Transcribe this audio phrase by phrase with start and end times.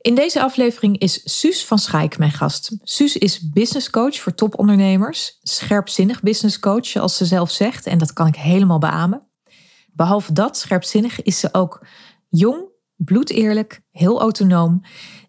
[0.00, 2.76] In deze aflevering is Suus van Schaik mijn gast.
[2.82, 8.12] Suus is business coach voor topondernemers, scherpzinnig business coach zoals ze zelf zegt en dat
[8.12, 9.28] kan ik helemaal beamen.
[9.92, 11.86] Behalve dat, scherpzinnig, is ze ook
[12.28, 14.80] jong, bloedeerlijk, heel autonoom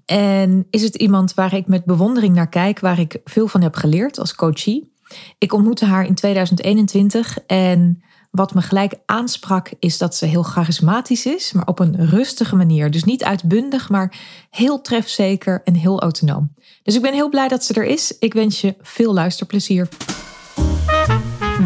[0.06, 3.76] en is het iemand waar ik met bewondering naar kijk, waar ik veel van heb
[3.76, 4.94] geleerd als coachie.
[5.38, 11.26] Ik ontmoette haar in 2021 en wat me gelijk aansprak is dat ze heel charismatisch
[11.26, 12.92] is, maar op een rustige manier.
[12.92, 14.14] Dus niet uitbundig, maar
[14.50, 16.54] heel trefzeker en heel autonoom.
[16.84, 18.18] Dus ik ben heel blij dat ze er is.
[18.20, 19.88] Ik wens je veel luisterplezier.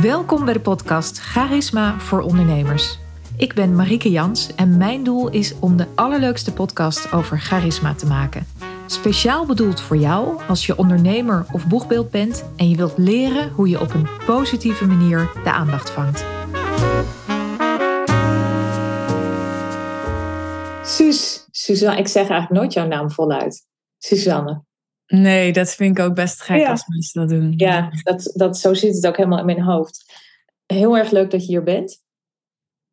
[0.01, 2.99] Welkom bij de podcast Charisma voor ondernemers.
[3.37, 8.05] Ik ben Marieke Jans en mijn doel is om de allerleukste podcast over charisma te
[8.05, 8.47] maken.
[8.87, 13.69] Speciaal bedoeld voor jou als je ondernemer of boegbeeld bent en je wilt leren hoe
[13.69, 16.25] je op een positieve manier de aandacht vangt.
[20.85, 23.65] Suus, Suzanne, ik zeg eigenlijk nooit jouw naam voluit.
[23.97, 24.63] Suzanne.
[25.07, 27.53] Nee, dat vind ik ook best gek als mensen dat doen.
[27.57, 30.13] Ja, dat, dat, zo zit het ook helemaal in mijn hoofd.
[30.65, 32.03] Heel erg leuk dat je hier bent.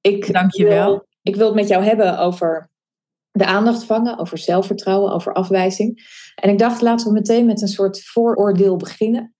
[0.00, 1.06] Ik Dank je wel.
[1.22, 2.70] Ik wil het met jou hebben over
[3.30, 6.02] de aandacht vangen, over zelfvertrouwen, over afwijzing.
[6.34, 9.34] En ik dacht, laten we meteen met een soort vooroordeel beginnen.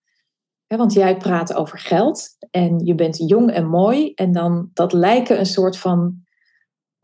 [0.67, 4.13] Want jij praat over geld en je bent jong en mooi.
[4.13, 6.23] En dan dat lijken een soort van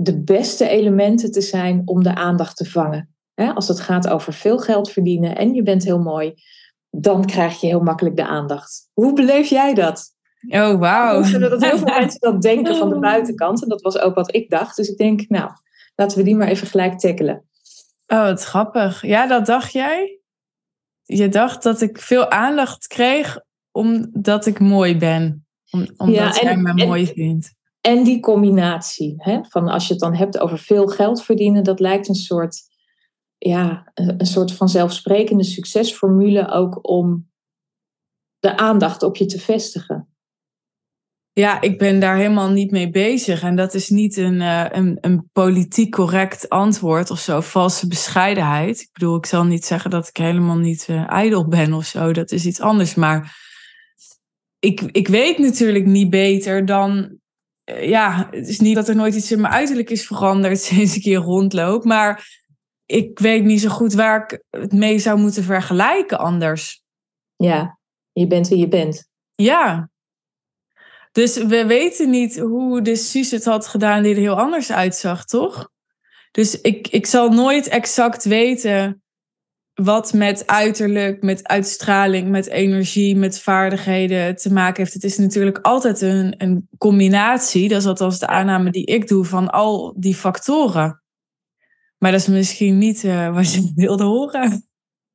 [0.01, 3.13] de beste elementen te zijn om de aandacht te vangen.
[3.35, 6.33] Als het gaat over veel geld verdienen en je bent heel mooi,
[6.89, 8.89] dan krijg je heel makkelijk de aandacht.
[8.93, 10.15] Hoe beleef jij dat?
[10.47, 11.39] Oh, wauw.
[11.39, 13.63] Dat heel veel mensen dat denken van de buitenkant.
[13.63, 14.75] En dat was ook wat ik dacht.
[14.75, 15.51] Dus ik denk, nou,
[15.95, 17.43] laten we die maar even gelijk tackelen.
[18.07, 19.01] Oh, wat grappig.
[19.01, 20.19] Ja, dat dacht jij?
[21.03, 23.39] Je dacht dat ik veel aandacht kreeg
[23.71, 25.47] omdat ik mooi ben.
[25.97, 27.57] omdat ja, jij me mooi vindt.
[27.81, 31.79] En die combinatie, hè, van als je het dan hebt over veel geld verdienen, dat
[31.79, 32.61] lijkt een soort,
[33.37, 37.29] ja, een soort van zelfsprekende succesformule ook om
[38.39, 40.07] de aandacht op je te vestigen.
[41.31, 43.41] Ja, ik ben daar helemaal niet mee bezig.
[43.41, 48.81] En dat is niet een, uh, een, een politiek correct antwoord of zo, valse bescheidenheid.
[48.81, 52.11] Ik bedoel, ik zal niet zeggen dat ik helemaal niet uh, ijdel ben of zo.
[52.11, 52.95] Dat is iets anders.
[52.95, 53.37] Maar
[54.59, 57.17] ik, ik weet natuurlijk niet beter dan eh,
[57.77, 61.03] ja, het is niet dat er nooit iets in mijn uiterlijk is veranderd sinds ik
[61.03, 61.83] hier rondloop.
[61.83, 62.37] Maar
[62.85, 66.81] ik weet niet zo goed waar ik het mee zou moeten vergelijken anders.
[67.35, 67.79] Ja,
[68.11, 69.07] je bent wie je bent.
[69.35, 69.89] Ja.
[71.11, 75.25] Dus we weten niet hoe de Suus het had gedaan die er heel anders uitzag,
[75.25, 75.69] toch?
[76.31, 79.03] Dus ik, ik zal nooit exact weten
[79.83, 84.93] wat met uiterlijk, met uitstraling, met energie, met vaardigheden te maken heeft.
[84.93, 89.25] Het is natuurlijk altijd een, een combinatie, dat is althans de aanname die ik doe,
[89.25, 91.03] van al die factoren.
[91.97, 94.63] Maar dat is misschien niet uh, wat je wilde horen.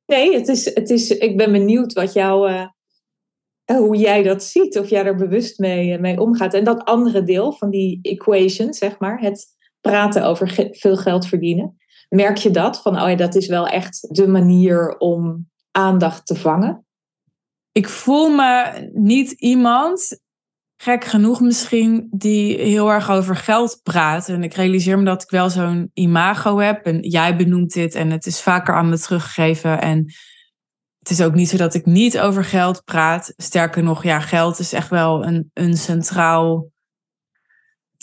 [0.05, 2.67] Nee, het is, het is, ik ben benieuwd wat jou, uh,
[3.65, 6.53] hoe jij dat ziet, of jij er bewust mee, mee omgaat.
[6.53, 9.45] En dat andere deel van die equation, zeg maar, het
[9.81, 11.77] praten over veel geld verdienen.
[12.09, 12.81] Merk je dat?
[12.81, 16.85] Van, oh ja, dat is wel echt de manier om aandacht te vangen?
[17.71, 20.19] Ik voel me niet iemand,
[20.77, 24.29] gek genoeg misschien, die heel erg over geld praat.
[24.29, 26.85] En ik realiseer me dat ik wel zo'n imago heb.
[26.85, 29.81] En jij benoemt dit en het is vaker aan me teruggegeven.
[29.81, 29.97] En
[30.99, 33.33] het is ook niet zo dat ik niet over geld praat.
[33.37, 36.71] Sterker nog, ja, geld is echt wel een, een centraal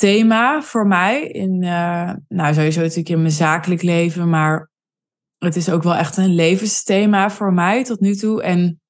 [0.02, 1.22] thema voor mij.
[1.26, 4.70] In, uh, nou, sowieso natuurlijk in mijn zakelijk leven, maar
[5.38, 8.42] het is ook wel echt een levensthema voor mij tot nu toe.
[8.42, 8.80] En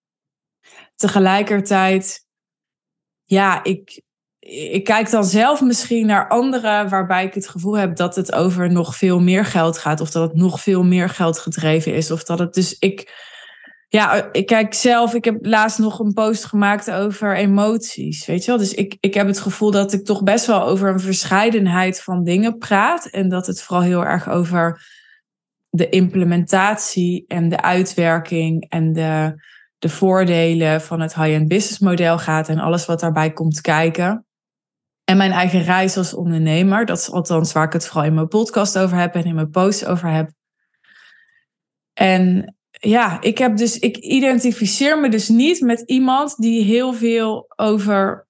[0.96, 2.26] tegelijkertijd,
[3.22, 4.02] ja, ik,
[4.38, 8.72] ik kijk dan zelf misschien naar anderen waarbij ik het gevoel heb dat het over
[8.72, 12.24] nog veel meer geld gaat, of dat het nog veel meer geld gedreven is, of
[12.24, 13.30] dat het dus ik
[13.92, 18.50] ja, ik kijk zelf, ik heb laatst nog een post gemaakt over emoties, weet je
[18.50, 18.60] wel.
[18.60, 22.24] Dus ik, ik heb het gevoel dat ik toch best wel over een verscheidenheid van
[22.24, 23.06] dingen praat.
[23.06, 24.86] En dat het vooral heel erg over
[25.68, 29.42] de implementatie en de uitwerking en de,
[29.78, 34.26] de voordelen van het high-end business model gaat en alles wat daarbij komt kijken.
[35.04, 38.28] En mijn eigen reis als ondernemer, dat is althans waar ik het vooral in mijn
[38.28, 40.30] podcast over heb en in mijn posts over heb.
[41.92, 47.52] En ja, ik heb dus, ik identificeer me dus niet met iemand die heel veel
[47.56, 48.26] over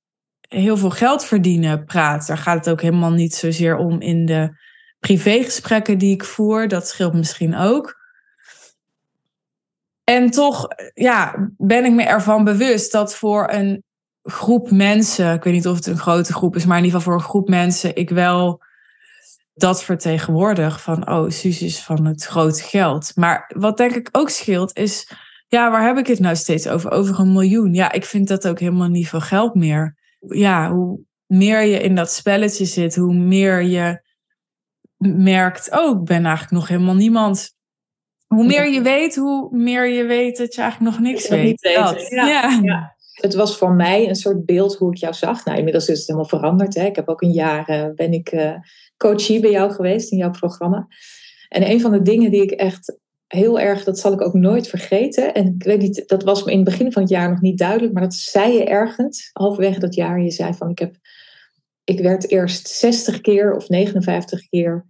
[0.48, 2.26] heel veel geld verdienen praat.
[2.26, 4.56] Daar gaat het ook helemaal niet zozeer om in de
[4.98, 6.68] privégesprekken die ik voer.
[6.68, 8.00] Dat scheelt misschien ook.
[10.04, 13.82] En toch ja, ben ik me ervan bewust dat voor een
[14.22, 17.12] groep mensen, ik weet niet of het een grote groep is, maar in ieder geval
[17.12, 18.62] voor een groep mensen, ik wel
[19.54, 23.12] dat vertegenwoordig van, oh, Suus is van het grote geld.
[23.16, 25.12] Maar wat denk ik ook scheelt is,
[25.48, 26.90] ja, waar heb ik het nou steeds over?
[26.90, 27.74] Over een miljoen.
[27.74, 29.96] Ja, ik vind dat ook helemaal niet veel geld meer.
[30.18, 34.02] Ja, hoe meer je in dat spelletje zit, hoe meer je
[35.08, 37.54] merkt, oh, ik ben eigenlijk nog helemaal niemand.
[38.26, 41.60] Hoe meer je weet, hoe meer je weet dat je eigenlijk nog niks weet.
[42.62, 42.94] ja.
[43.22, 45.44] Het was voor mij een soort beeld hoe ik jou zag.
[45.44, 46.74] Nou, inmiddels is het helemaal veranderd.
[46.74, 46.86] Hè.
[46.86, 48.54] Ik heb ook een jaar uh, ben ik uh,
[48.96, 50.86] coachie bij jou geweest in jouw programma.
[51.48, 54.68] En een van de dingen die ik echt heel erg, dat zal ik ook nooit
[54.68, 55.34] vergeten.
[55.34, 57.58] En ik weet niet, dat was me in het begin van het jaar nog niet
[57.58, 60.22] duidelijk, maar dat zei je ergens, halverwege dat jaar.
[60.22, 60.96] Je zei van, ik heb,
[61.84, 64.86] ik werd eerst 60 keer of 59 keer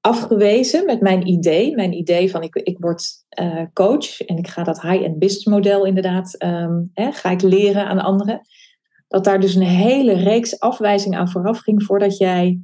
[0.00, 1.74] afgewezen met mijn idee.
[1.74, 3.04] Mijn idee van ik, ik word
[3.40, 7.86] uh, coach en ik ga dat high-end business model inderdaad, um, hè, ga ik leren
[7.86, 8.40] aan anderen.
[9.08, 12.60] Dat daar dus een hele reeks afwijzingen aan vooraf ging voordat, jij,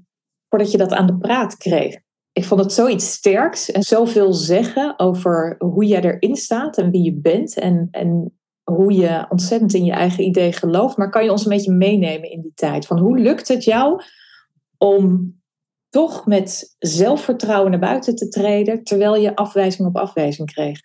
[0.49, 1.97] voordat je dat aan de praat kreeg.
[2.33, 7.03] Ik vond het zoiets sterks en zoveel zeggen over hoe jij erin staat en wie
[7.03, 10.97] je bent en, en hoe je ontzettend in je eigen idee gelooft.
[10.97, 12.87] Maar kan je ons een beetje meenemen in die tijd?
[12.87, 14.03] Van hoe lukt het jou
[14.79, 15.35] om
[15.95, 20.81] toch met zelfvertrouwen naar buiten te treden, terwijl je afwijzing op afwijzing kreeg?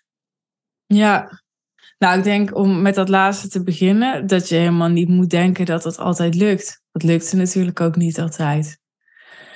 [0.86, 1.42] Ja,
[1.98, 5.66] nou, ik denk om met dat laatste te beginnen, dat je helemaal niet moet denken
[5.66, 6.82] dat het altijd lukt.
[6.92, 8.80] Dat lukt natuurlijk ook niet altijd.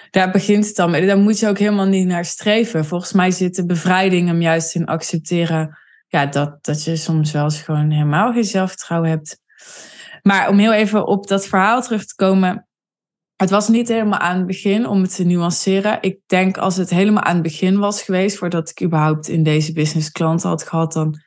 [0.09, 1.07] Daar begint het dan mee.
[1.07, 2.85] Daar moet je ook helemaal niet naar streven.
[2.85, 5.77] Volgens mij zit de bevrijding hem juist in accepteren
[6.07, 9.39] ja, dat, dat je soms wel eens gewoon helemaal geen zelfvertrouwen hebt.
[10.21, 12.67] Maar om heel even op dat verhaal terug te komen.
[13.43, 15.97] Het was niet helemaal aan het begin om het te nuanceren.
[16.01, 19.73] Ik denk als het helemaal aan het begin was geweest, voordat ik überhaupt in deze
[19.73, 21.21] business klanten had gehad, dan,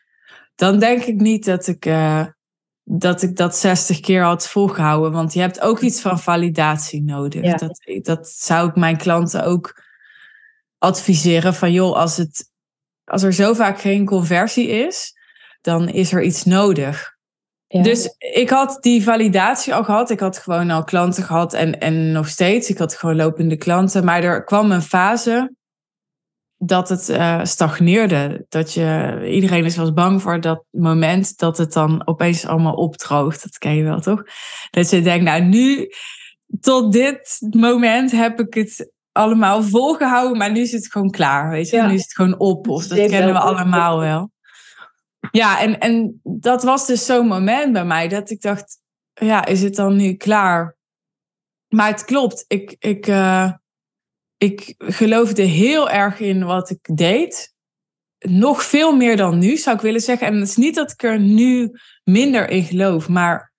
[0.55, 2.27] dan denk ik niet dat ik, uh,
[2.83, 5.13] dat ik dat 60 keer had volgehouden.
[5.13, 7.57] Want je hebt ook iets van validatie nodig.
[7.57, 9.83] Dat, dat zou ik mijn klanten ook
[10.79, 11.55] adviseren.
[11.55, 12.51] Van joh, als, het,
[13.05, 15.13] als er zo vaak geen conversie is,
[15.61, 17.16] dan is er iets nodig.
[17.83, 20.11] Dus ik had die validatie al gehad.
[20.11, 22.71] Ik had gewoon al klanten gehad en, en nog steeds.
[22.71, 24.05] Ik had gewoon lopende klanten.
[24.05, 25.55] Maar er kwam een fase
[26.59, 28.47] dat het uh, stagneerde.
[28.49, 33.43] Dat je, iedereen is was bang voor dat moment dat het dan opeens allemaal opdroogt.
[33.43, 34.23] Dat ken je wel, toch?
[34.71, 35.91] Dat je denkt, nou nu,
[36.61, 41.69] tot dit moment heb ik het allemaal volgehouden, maar nu is het gewoon klaar, weet
[41.69, 41.83] je?
[41.83, 44.31] Nu is het gewoon op, of dat kennen we allemaal wel.
[45.31, 48.79] Ja, en, en dat was dus zo'n moment bij mij dat ik dacht,
[49.13, 50.77] ja, is het dan nu klaar?
[51.69, 53.53] Maar het klopt, ik, ik, uh,
[54.37, 57.55] ik geloofde heel erg in wat ik deed.
[58.19, 60.27] Nog veel meer dan nu, zou ik willen zeggen.
[60.27, 61.71] En het is niet dat ik er nu
[62.05, 63.53] minder in geloof, maar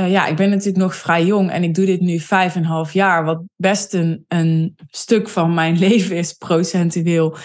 [0.00, 2.64] uh, ja, ik ben natuurlijk nog vrij jong en ik doe dit nu vijf en
[2.64, 7.36] half jaar, wat best een, een stuk van mijn leven is, procentueel.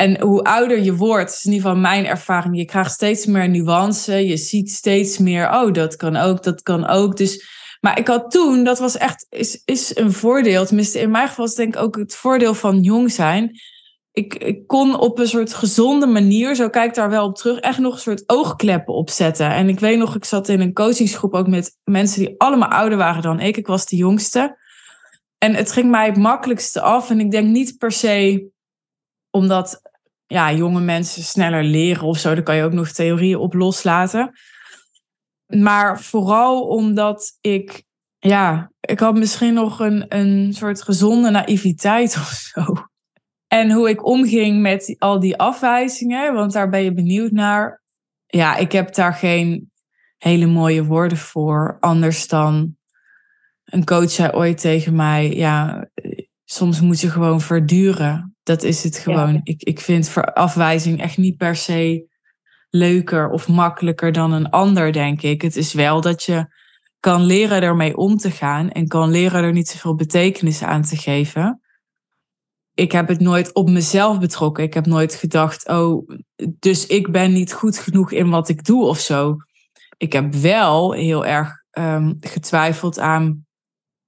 [0.00, 3.48] En hoe ouder je wordt, is in ieder geval mijn ervaring, je krijgt steeds meer
[3.48, 4.26] nuance.
[4.26, 7.16] Je ziet steeds meer, oh, dat kan ook, dat kan ook.
[7.16, 7.46] Dus,
[7.80, 10.66] maar ik had toen, dat was echt, is, is een voordeel.
[10.66, 13.60] Tenminste, in mijn geval is denk ik ook het voordeel van jong zijn.
[14.12, 17.58] Ik, ik kon op een soort gezonde manier, zo kijk ik daar wel op terug,
[17.58, 19.50] echt nog een soort oogkleppen opzetten.
[19.50, 22.98] En ik weet nog, ik zat in een coachingsgroep ook met mensen die allemaal ouder
[22.98, 23.56] waren dan ik.
[23.56, 24.58] Ik was de jongste.
[25.38, 27.10] En het ging mij het makkelijkste af.
[27.10, 28.48] En ik denk niet per se
[29.30, 29.87] omdat
[30.28, 32.34] ja, jonge mensen sneller leren of zo.
[32.34, 34.32] Daar kan je ook nog theorieën op loslaten.
[35.46, 37.84] Maar vooral omdat ik,
[38.18, 42.62] ja, ik had misschien nog een, een soort gezonde naïviteit of zo.
[43.46, 47.82] En hoe ik omging met al die afwijzingen, want daar ben je benieuwd naar.
[48.26, 49.70] Ja, ik heb daar geen
[50.18, 51.76] hele mooie woorden voor.
[51.80, 52.76] Anders dan
[53.64, 55.88] een coach zei ooit tegen mij: Ja,
[56.44, 58.36] soms moet je gewoon verduren.
[58.48, 59.40] Dat is het gewoon.
[59.42, 62.06] Ik, ik vind voor afwijzing echt niet per se
[62.70, 65.42] leuker of makkelijker dan een ander, denk ik.
[65.42, 66.46] Het is wel dat je
[67.00, 70.96] kan leren ermee om te gaan en kan leren er niet zoveel betekenis aan te
[70.96, 71.60] geven.
[72.74, 74.64] Ik heb het nooit op mezelf betrokken.
[74.64, 76.08] Ik heb nooit gedacht, oh,
[76.58, 79.36] dus ik ben niet goed genoeg in wat ik doe of zo.
[79.96, 83.46] Ik heb wel heel erg um, getwijfeld aan,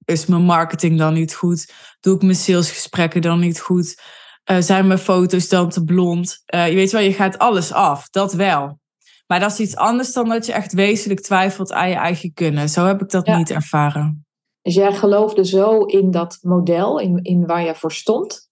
[0.05, 1.73] is mijn marketing dan niet goed?
[1.99, 4.19] Doe ik mijn salesgesprekken dan niet goed?
[4.51, 6.43] Uh, zijn mijn foto's dan te blond?
[6.55, 8.79] Uh, je weet wel, je gaat alles af, dat wel.
[9.27, 12.69] Maar dat is iets anders dan dat je echt wezenlijk twijfelt aan je eigen kunnen.
[12.69, 14.25] Zo heb ik dat niet ervaren.
[14.61, 18.49] Dus jij geloofde zo in dat model, in, in waar je voor stond.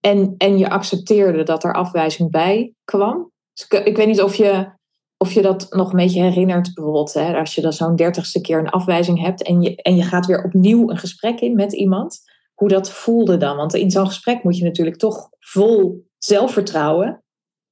[0.00, 3.30] En, en je accepteerde dat er afwijzing bij kwam.
[3.52, 4.70] Dus ik, ik weet niet of je,
[5.16, 6.74] of je dat nog een beetje herinnert.
[6.74, 9.42] Bijvoorbeeld hè, als je dan zo'n dertigste keer een afwijzing hebt.
[9.42, 12.20] En je, en je gaat weer opnieuw een gesprek in met iemand
[12.56, 13.56] hoe dat voelde dan.
[13.56, 17.22] Want in zo'n gesprek moet je natuurlijk toch vol zelfvertrouwen,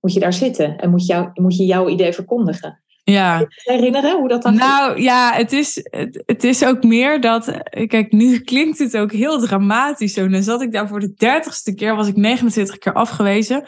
[0.01, 2.83] moet je daar zitten en moet, jou, moet je jouw idee verkondigen.
[3.05, 3.47] Ja.
[3.49, 7.59] herinneren hoe dat dan Nou ja, het is, het, het, is ook meer dat.
[7.87, 10.13] Kijk, nu klinkt het ook heel dramatisch.
[10.13, 10.29] Zo.
[10.29, 13.65] Dan zat ik daar voor de dertigste keer, was ik 29 keer afgewezen.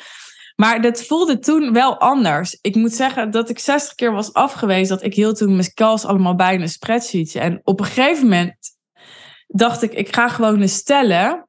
[0.56, 2.58] Maar dat voelde toen wel anders.
[2.61, 4.96] Ik moet zeggen dat ik 60 keer was afgewezen.
[4.96, 7.40] Dat ik hield toen mijn calls allemaal bij in een spreadsheetje.
[7.40, 8.75] En op een gegeven moment
[9.47, 11.49] dacht ik, ik ga gewoon eens stellen.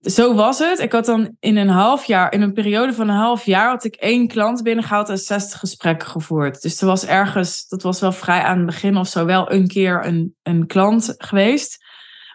[0.00, 0.78] Zo was het.
[0.78, 3.84] Ik had dan in een half jaar, in een periode van een half jaar, had
[3.84, 6.62] ik één klant binnengehaald en 60 gesprekken gevoerd.
[6.62, 9.66] Dus er was ergens, dat was wel vrij aan het begin of zo, wel een
[9.66, 11.84] keer een, een klant geweest.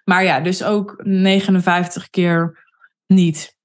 [0.03, 2.65] Maar ja, dus ook 59 keer
[3.07, 3.55] niet.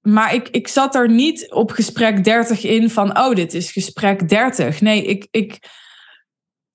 [0.00, 4.28] Maar ik, ik zat er niet op gesprek 30 in van, oh, dit is gesprek
[4.28, 4.80] 30.
[4.80, 5.58] Nee, ik, ik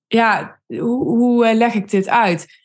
[0.07, 2.58] ja, hoe, hoe leg ik dit uit?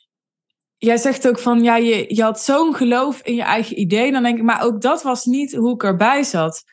[0.76, 4.12] Jij zegt ook van, ja, je, je had zo'n geloof in je eigen idee.
[4.12, 6.64] Dan denk ik, maar ook dat was niet hoe ik erbij zat.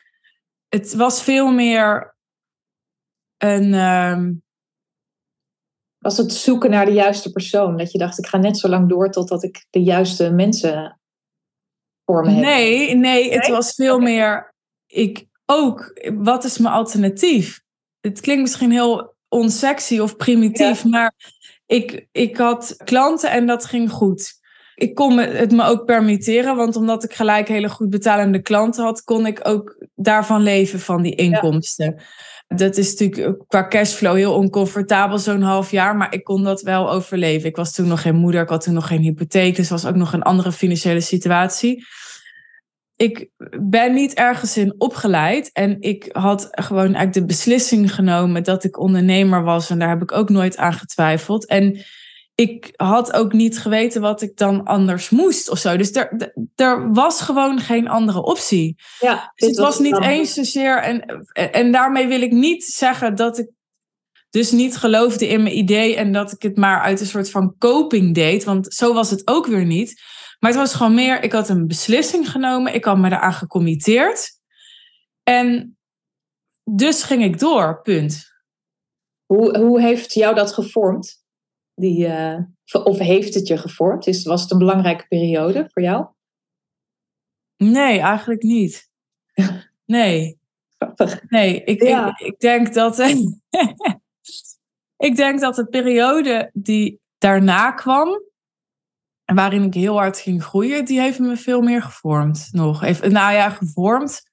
[0.68, 2.16] Het was veel meer
[3.38, 3.72] een...
[3.72, 4.28] Uh...
[5.98, 7.76] Was het zoeken naar de juiste persoon?
[7.76, 11.00] Dat je dacht, ik ga net zo lang door totdat ik de juiste mensen
[12.04, 12.44] voor me heb?
[12.44, 14.54] Nee, nee, het was veel meer,
[14.86, 17.60] ik ook, wat is mijn alternatief?
[18.00, 21.14] Het klinkt misschien heel onsexy of primitief, maar
[21.72, 24.40] ik, ik had klanten en dat ging goed.
[24.74, 29.02] Ik kon het me ook permitteren, want omdat ik gelijk hele goed betalende klanten had,
[29.02, 32.02] kon ik ook daarvan leven, van die inkomsten.
[32.48, 36.90] Dat is natuurlijk qua cashflow heel oncomfortabel, zo'n half jaar, maar ik kon dat wel
[36.90, 37.48] overleven.
[37.48, 39.96] Ik was toen nog geen moeder, ik had toen nog geen hypotheek, dus was ook
[39.96, 41.84] nog een andere financiële situatie.
[43.02, 43.28] Ik
[43.60, 48.78] ben niet ergens in opgeleid en ik had gewoon eigenlijk de beslissing genomen dat ik
[48.78, 51.46] ondernemer was en daar heb ik ook nooit aan getwijfeld.
[51.46, 51.84] En
[52.34, 55.76] ik had ook niet geweten wat ik dan anders moest of zo.
[55.76, 58.76] Dus er, er was gewoon geen andere optie.
[59.00, 60.78] Ja, dus het was, niet eens zozeer.
[60.78, 63.50] En, en daarmee wil ik niet zeggen dat ik
[64.30, 67.54] dus niet geloofde in mijn idee en dat ik het maar uit een soort van
[67.58, 68.44] coping deed.
[68.44, 70.00] Want zo was het ook weer niet.
[70.42, 74.30] Maar het was gewoon meer, ik had een beslissing genomen, ik had me eraan gecommitteerd.
[75.22, 75.78] En
[76.64, 78.32] dus ging ik door, punt.
[79.26, 81.24] Hoe, hoe heeft jou dat gevormd?
[81.74, 82.38] Die, uh,
[82.72, 84.06] of heeft het je gevormd?
[84.06, 86.06] Is, was het een belangrijke periode voor jou?
[87.56, 88.90] Nee, eigenlijk niet.
[89.84, 90.40] Nee.
[91.28, 92.98] Nee, ik, ik, ik, denk dat.
[95.08, 98.22] ik denk dat de periode die daarna kwam,
[99.34, 102.82] waarin ik heel hard ging groeien, die heeft me veel meer gevormd nog.
[102.82, 104.30] Even, nou ja, gevormd.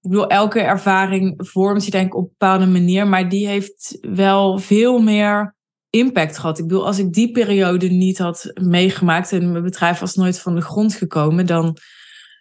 [0.00, 3.98] Ik bedoel, elke ervaring vormt je denk ik op een bepaalde manier, maar die heeft
[4.00, 5.56] wel veel meer
[5.90, 6.58] impact gehad.
[6.58, 10.54] Ik bedoel, als ik die periode niet had meegemaakt en mijn bedrijf was nooit van
[10.54, 11.76] de grond gekomen, dan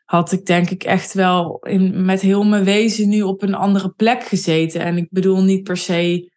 [0.05, 3.89] had ik denk ik echt wel in, met heel mijn wezen nu op een andere
[3.89, 4.81] plek gezeten.
[4.81, 6.31] En ik bedoel niet per se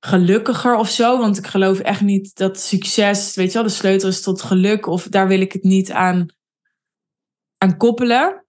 [0.00, 4.08] gelukkiger of zo, want ik geloof echt niet dat succes, weet je wel, de sleutel
[4.08, 6.26] is tot geluk of daar wil ik het niet aan,
[7.58, 8.44] aan koppelen.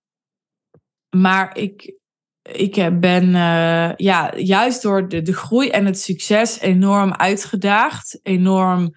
[1.15, 1.95] Maar ik,
[2.41, 8.19] ik ben uh, ja, juist door de, de groei en het succes enorm uitgedaagd.
[8.23, 8.95] Enorm,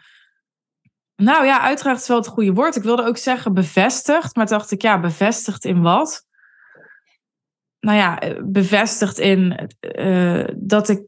[1.16, 2.76] nou ja, uiteraard is wel het goede woord.
[2.76, 6.23] Ik wilde ook zeggen bevestigd, maar dacht ik, ja, bevestigd in wat?
[7.84, 11.02] Nou ja, bevestigd in uh, dat ik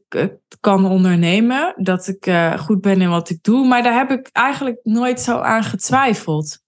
[0.59, 3.67] kan ondernemen, dat ik uh, goed ben in wat ik doe.
[3.67, 6.59] Maar daar heb ik eigenlijk nooit zo aan getwijfeld.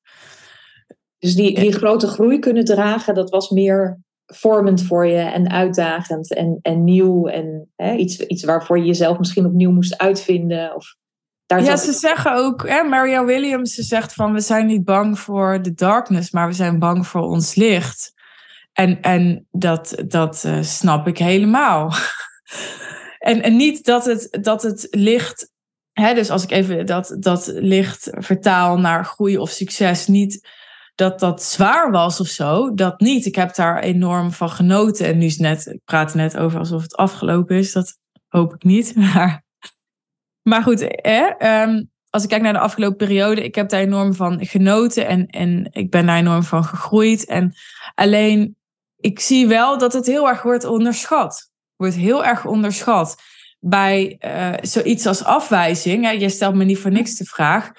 [1.20, 6.34] Dus die, die grote groei kunnen dragen, dat was meer vormend voor je en uitdagend
[6.34, 7.28] en, en nieuw.
[7.28, 10.76] En hè, iets, iets waarvoor je jezelf misschien opnieuw moest uitvinden.
[10.76, 10.96] Of
[11.46, 15.20] daar ja, ze zeggen ook, hè, Maria Williams, ze zegt van we zijn niet bang
[15.20, 18.18] voor de darkness, maar we zijn bang voor ons licht.
[18.80, 21.94] En, en dat, dat uh, snap ik helemaal.
[23.30, 25.52] en, en niet dat het, dat het licht,
[25.92, 30.48] hè, dus als ik even dat, dat licht vertaal naar groei of succes, niet
[30.96, 32.74] dat dat zwaar was of zo.
[32.74, 33.26] Dat niet.
[33.26, 35.06] Ik heb daar enorm van genoten.
[35.06, 37.72] En nu is net, ik praat net over alsof het afgelopen is.
[37.72, 38.96] Dat hoop ik niet.
[39.14, 39.44] Maar,
[40.42, 41.34] maar goed, hè,
[42.10, 45.08] als ik kijk naar de afgelopen periode, ik heb daar enorm van genoten.
[45.08, 47.26] En, en ik ben daar enorm van gegroeid.
[47.26, 47.54] En
[47.96, 48.58] alleen,
[49.00, 51.52] ik zie wel dat het heel erg wordt onderschat.
[51.76, 53.16] Wordt heel erg onderschat.
[53.60, 56.04] Bij uh, zoiets als afwijzing.
[56.04, 57.72] Hè, je stelt me niet voor niks de vraag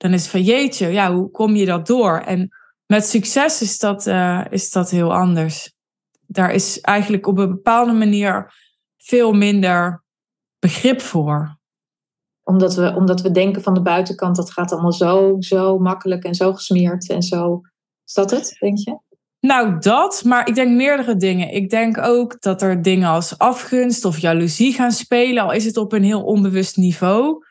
[0.00, 2.18] dan is van jeetje, ja, hoe kom je dat door?
[2.18, 2.48] En
[2.86, 5.72] met succes is dat, uh, is dat heel anders.
[6.26, 8.52] Daar is eigenlijk op een bepaalde manier
[8.96, 10.04] veel minder
[10.58, 11.58] begrip voor.
[12.42, 16.34] Omdat we, omdat we denken van de buitenkant, dat gaat allemaal zo, zo makkelijk en
[16.34, 17.60] zo gesmeerd en zo.
[18.04, 18.98] Is dat het, denk je?
[19.40, 21.50] Nou, dat, maar ik denk meerdere dingen.
[21.50, 25.76] Ik denk ook dat er dingen als afgunst of jaloezie gaan spelen, al is het
[25.76, 27.44] op een heel onbewust niveau.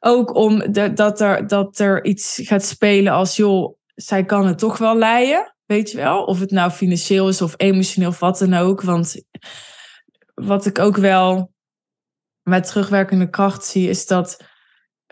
[0.00, 4.78] Ook om dat, er, dat er iets gaat spelen als, joh, zij kan het toch
[4.78, 6.24] wel leiden, weet je wel?
[6.24, 8.82] Of het nou financieel is of emotioneel of wat dan ook.
[8.82, 9.22] Want
[10.34, 11.52] wat ik ook wel
[12.42, 14.44] met terugwerkende kracht zie, is dat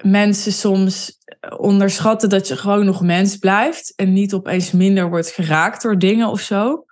[0.02, 5.82] mensen soms onderschatten dat je gewoon nog mens blijft en niet opeens minder wordt geraakt
[5.82, 6.84] door dingen of zo.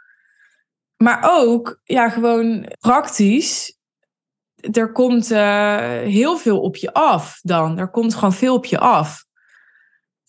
[0.97, 3.79] Maar ook, ja, gewoon praktisch.
[4.73, 7.79] Er komt uh, heel veel op je af dan.
[7.79, 9.25] Er komt gewoon veel op je af.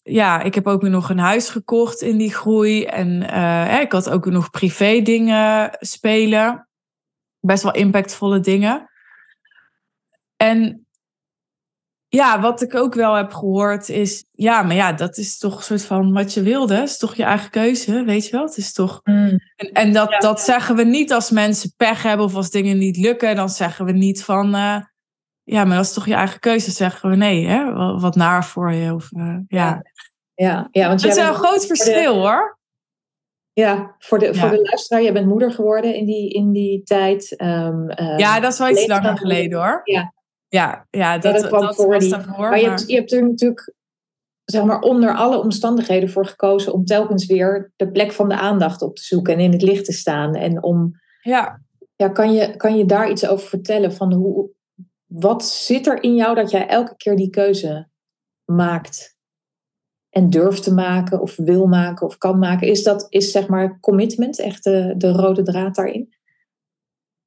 [0.04, 2.86] Ja, ik heb ook nog een huis gekocht in die groei.
[2.86, 6.68] En uh, ik had ook nog privé dingen spelen.
[7.40, 8.90] Best wel impactvolle dingen.
[10.38, 10.81] En
[12.14, 15.64] ja, wat ik ook wel heb gehoord is, ja, maar ja, dat is toch een
[15.64, 16.76] soort van wat je wilde.
[16.76, 18.46] Het is toch je eigen keuze, weet je wel?
[18.46, 19.00] Het is toch.
[19.04, 19.40] Mm.
[19.56, 22.98] En, en dat, dat zeggen we niet als mensen pech hebben of als dingen niet
[22.98, 23.36] lukken.
[23.36, 24.78] Dan zeggen we niet van, uh,
[25.44, 26.66] ja, maar dat is toch je eigen keuze.
[26.66, 27.74] Dan zeggen we nee, hè?
[28.00, 28.94] Wat naar voor je.
[28.94, 29.82] Of, uh, ja.
[30.34, 32.60] Ja, ja, want het is een groot verschil hoor.
[33.54, 37.42] Ja, voor de, voor de luisteraar, jij bent moeder geworden in die, in die tijd.
[37.42, 39.82] Um, ja, dat is wel iets langer geleden hoor.
[39.84, 40.14] Ja,
[40.52, 42.18] ja, ja dat, dat kwam voor die.
[42.18, 43.74] maar, je, hebt, je hebt er natuurlijk
[44.44, 48.82] zeg maar, onder alle omstandigheden voor gekozen om telkens weer de plek van de aandacht
[48.82, 50.36] op te zoeken en in het licht te staan.
[50.36, 50.92] En om.
[51.22, 51.62] Ja.
[51.96, 53.94] Ja, kan je, kan je daar iets over vertellen?
[53.94, 54.50] Van hoe,
[55.06, 57.90] wat zit er in jou dat jij elke keer die keuze
[58.46, 59.16] maakt?
[60.10, 62.68] En durft te maken, of wil maken, of kan maken?
[62.68, 66.16] Is dat, is zeg maar commitment echt de, de rode draad daarin?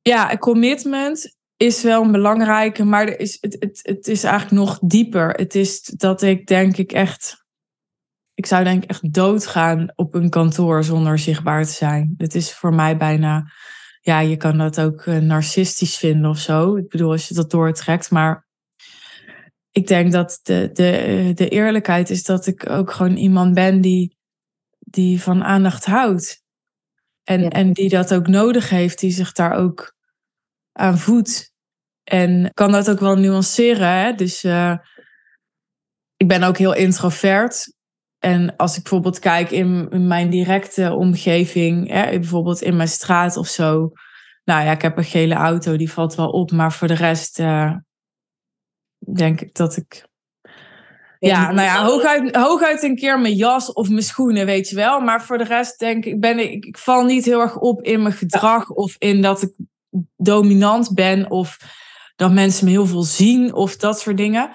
[0.03, 4.79] Ja, commitment is wel een belangrijke, maar er is, het, het, het is eigenlijk nog
[4.83, 5.31] dieper.
[5.31, 7.45] Het is dat ik denk ik echt,
[8.35, 12.15] ik zou denk ik echt doodgaan op een kantoor zonder zichtbaar te zijn.
[12.17, 13.53] Het is voor mij bijna,
[14.01, 16.77] ja, je kan dat ook uh, narcistisch vinden of zo.
[16.77, 18.47] Ik bedoel, als je dat doortrekt, maar
[19.71, 24.17] ik denk dat de, de, de eerlijkheid is dat ik ook gewoon iemand ben die,
[24.79, 26.43] die van aandacht houdt.
[27.23, 29.95] En, en die dat ook nodig heeft, die zich daar ook
[30.73, 31.54] aan voedt.
[32.05, 33.89] En kan dat ook wel nuanceren.
[33.89, 34.13] Hè?
[34.13, 34.77] Dus uh,
[36.17, 37.73] ik ben ook heel introvert.
[38.19, 43.37] En als ik bijvoorbeeld kijk in, in mijn directe omgeving, hè, bijvoorbeeld in mijn straat
[43.37, 43.93] of zo.
[44.45, 46.51] Nou ja, ik heb een gele auto, die valt wel op.
[46.51, 47.75] Maar voor de rest uh,
[49.15, 50.07] denk ik dat ik
[51.19, 55.01] ja, nou ja, hooguit, hooguit een keer mijn jas of mijn schoenen, weet je wel.
[55.01, 58.03] Maar voor de rest denk ik, ben ik, ik val niet heel erg op in
[58.03, 59.53] mijn gedrag of in dat ik
[60.17, 61.59] dominant ben of
[62.17, 64.51] dat mensen me heel veel zien of dat soort dingen.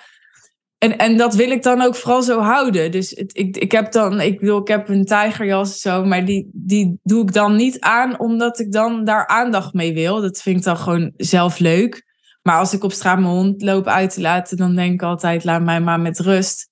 [0.77, 2.91] En, en dat wil ik dan ook vooral zo houden.
[2.91, 6.99] Dus ik, ik heb dan, ik bedoel, ik heb een tijgerjas zo, maar die, die
[7.03, 10.21] doe ik dan niet aan omdat ik dan daar aandacht mee wil.
[10.21, 12.07] Dat vind ik dan gewoon zelf leuk.
[12.41, 15.43] Maar als ik op straat mijn hond loop uit te laten, dan denk ik altijd,
[15.43, 16.68] laat mij maar met rust.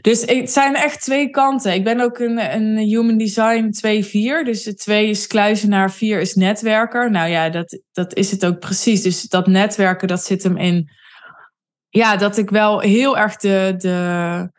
[0.00, 1.74] Dus het zijn echt twee kanten.
[1.74, 3.72] Ik ben ook een, een Human Design
[4.42, 4.44] 2-4.
[4.44, 7.10] Dus 2 is kluizenaar, 4 is netwerker.
[7.10, 9.02] Nou ja, dat, dat is het ook precies.
[9.02, 10.90] Dus dat netwerken, dat zit hem in...
[11.88, 14.50] Ja, dat ik wel heel erg de, de,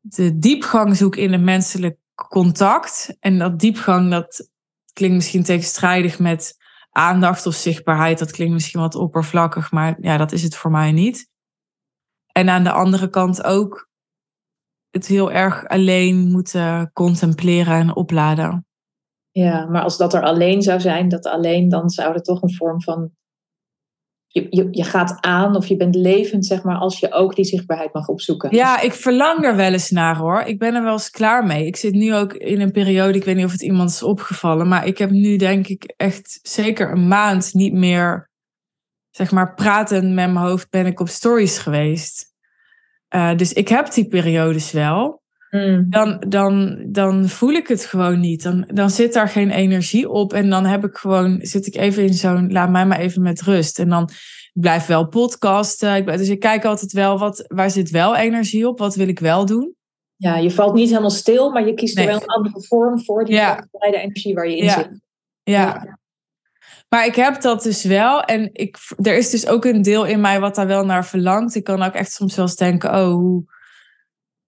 [0.00, 3.16] de diepgang zoek in het menselijk contact.
[3.20, 4.48] En dat diepgang, dat
[4.92, 6.58] klinkt misschien tegenstrijdig met
[6.90, 8.18] aandacht of zichtbaarheid.
[8.18, 11.28] Dat klinkt misschien wat oppervlakkig, maar ja, dat is het voor mij niet.
[12.32, 13.89] En aan de andere kant ook
[14.90, 18.64] het heel erg alleen moeten contempleren en opladen.
[19.30, 22.54] Ja, maar als dat er alleen zou zijn, dat alleen, dan zou er toch een
[22.54, 23.10] vorm van.
[24.26, 27.44] Je, je, je gaat aan of je bent levend, zeg maar, als je ook die
[27.44, 28.56] zichtbaarheid mag opzoeken.
[28.56, 30.40] Ja, ik verlang er wel eens naar hoor.
[30.40, 31.66] Ik ben er wel eens klaar mee.
[31.66, 34.68] Ik zit nu ook in een periode, ik weet niet of het iemand is opgevallen,
[34.68, 38.30] maar ik heb nu denk ik echt zeker een maand niet meer,
[39.10, 42.29] zeg maar, praten met mijn hoofd ben ik op stories geweest.
[43.14, 45.20] Uh, dus ik heb die periodes wel.
[45.50, 45.86] Mm.
[45.90, 48.42] Dan, dan, dan voel ik het gewoon niet.
[48.42, 50.32] Dan, dan zit daar geen energie op.
[50.32, 53.42] En dan heb ik gewoon, zit ik even in zo'n, laat mij maar even met
[53.42, 53.78] rust.
[53.78, 54.02] En dan
[54.52, 55.96] ik blijf wel podcasten.
[55.96, 58.78] Ik blijf, dus ik kijk altijd wel, wat, waar zit wel energie op?
[58.78, 59.74] Wat wil ik wel doen?
[60.16, 63.24] Ja, je valt niet helemaal stil, maar je kiest er wel een andere vorm voor
[63.24, 63.68] die ja.
[63.70, 64.72] de energie waar je in ja.
[64.74, 65.00] zit.
[65.42, 65.60] Ja.
[65.62, 65.99] ja.
[66.90, 68.22] Maar ik heb dat dus wel.
[68.22, 71.54] En ik, er is dus ook een deel in mij wat daar wel naar verlangt.
[71.54, 73.44] Ik kan ook echt soms wel eens denken: oh, hoe,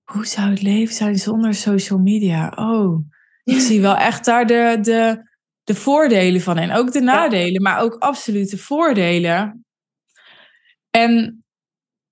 [0.03, 2.53] hoe zou het leven zijn zonder social media?
[2.57, 3.07] Oh,
[3.45, 5.31] ik zie wel echt daar de, de,
[5.65, 6.59] de voordelen van.
[6.59, 9.65] En ook de nadelen, maar ook absolute voordelen.
[10.91, 11.45] En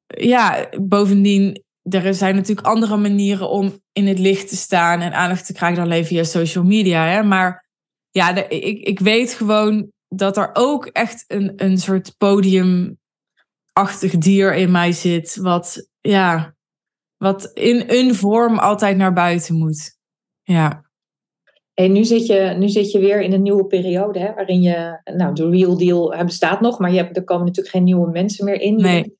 [0.06, 5.46] ja, bovendien, er zijn natuurlijk andere manieren om in het licht te staan en aandacht
[5.46, 7.06] te krijgen dan alleen via social media.
[7.06, 7.22] Hè?
[7.22, 7.68] Maar
[8.10, 12.98] ja, de, ik, ik weet gewoon dat er ook echt een, een soort podiumachtig
[14.18, 15.36] dier in mij zit.
[15.36, 16.54] Wat, ja,
[17.16, 19.98] wat in een vorm altijd naar buiten moet.
[20.42, 20.88] Ja.
[21.74, 25.00] En nu zit, je, nu zit je weer in een nieuwe periode, hè, waarin je,
[25.04, 28.44] nou, de real deal bestaat nog, maar je hebt, er komen natuurlijk geen nieuwe mensen
[28.44, 28.76] meer in.
[28.76, 29.16] Nee.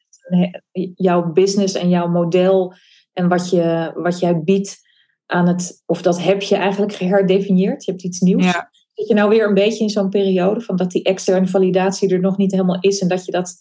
[0.94, 2.74] Jouw business en jouw model
[3.12, 4.78] en wat, je, wat jij biedt
[5.26, 7.84] aan het, of dat heb je eigenlijk geherdefinieerd.
[7.84, 8.44] Je hebt iets nieuws.
[8.44, 8.70] Ja.
[8.94, 12.20] Zit je nou weer een beetje in zo'n periode van dat die externe validatie er
[12.20, 13.56] nog niet helemaal is en dat je dat,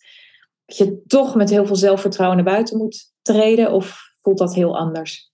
[0.66, 3.72] je toch met heel veel zelfvertrouwen naar buiten moet treden?
[3.72, 5.32] Of voelt dat heel anders?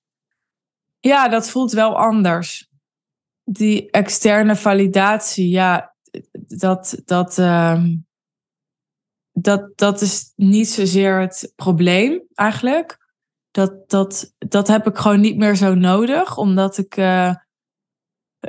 [1.00, 2.70] Ja, dat voelt wel anders.
[3.44, 5.96] Die externe validatie, ja,
[6.48, 7.96] dat, dat, ehm,
[9.32, 12.98] dat, dat is niet zozeer het probleem eigenlijk.
[13.52, 17.36] Dat, dat, dat heb ik gewoon niet meer zo nodig, omdat ik, uh,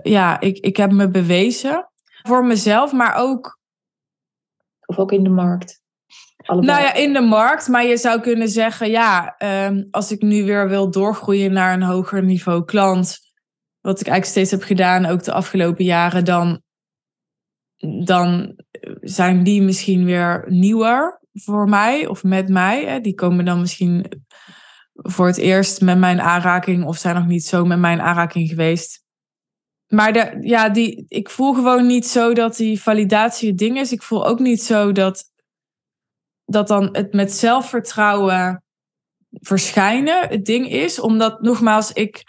[0.03, 1.91] ja, ik, ik heb me bewezen
[2.23, 3.59] voor mezelf, maar ook.
[4.87, 5.81] Of ook in de markt.
[6.37, 6.73] Allebei.
[6.73, 7.69] Nou ja, in de markt.
[7.69, 9.35] Maar je zou kunnen zeggen, ja,
[9.67, 13.19] um, als ik nu weer wil doorgroeien naar een hoger niveau klant,
[13.81, 16.63] wat ik eigenlijk steeds heb gedaan, ook de afgelopen jaren, dan,
[18.05, 18.57] dan
[19.01, 22.85] zijn die misschien weer nieuwer voor mij of met mij.
[22.85, 23.01] Hè.
[23.01, 24.25] Die komen dan misschien
[24.93, 29.05] voor het eerst met mijn aanraking of zijn nog niet zo met mijn aanraking geweest.
[29.87, 33.93] Maar de, ja, die, ik voel gewoon niet zo dat die validatie het ding is.
[33.93, 35.31] Ik voel ook niet zo dat
[36.45, 38.65] dat dan het met zelfvertrouwen
[39.31, 41.01] verschijnen het ding is.
[41.01, 42.25] Omdat, nogmaals, ik,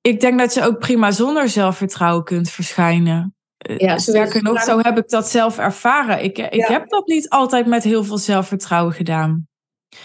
[0.00, 3.34] ik denk dat je ook prima zonder zelfvertrouwen kunt verschijnen.
[3.58, 6.24] Eh, ja, Sterker nog, zo heb ik dat zelf ervaren.
[6.24, 9.48] Ik, ik heb dat niet altijd met heel veel zelfvertrouwen gedaan.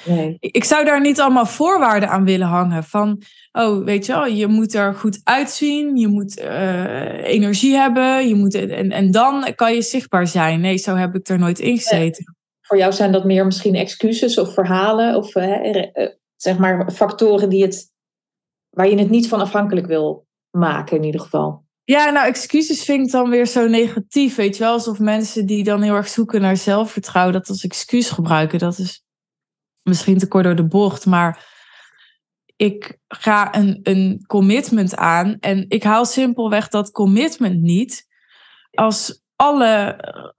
[0.06, 0.38] Nee.
[0.40, 2.84] Ik zou daar niet allemaal voorwaarden aan willen hangen.
[2.84, 3.22] Van,
[3.52, 8.36] oh, weet je wel, je moet er goed uitzien, je moet uh, energie hebben, je
[8.36, 10.62] moet, en, en dan kan je zichtbaar zijn.
[10.62, 12.38] Nee, zo heb ik er nooit in gezeten
[12.70, 15.88] voor jou zijn dat meer misschien excuses of verhalen of uh,
[16.36, 17.92] zeg maar factoren die het,
[18.70, 21.64] waar je het niet van afhankelijk wil maken in ieder geval.
[21.84, 24.36] Ja, nou, excuses vind ik dan weer zo negatief.
[24.36, 28.10] Weet je wel, alsof mensen die dan heel erg zoeken naar zelfvertrouwen, dat als excuus
[28.10, 28.60] gebruiken.
[28.60, 29.04] Dat is
[29.90, 31.46] misschien te kort door de bocht, maar
[32.56, 38.08] ik ga een, een commitment aan en ik haal simpelweg dat commitment niet
[38.72, 39.96] als alle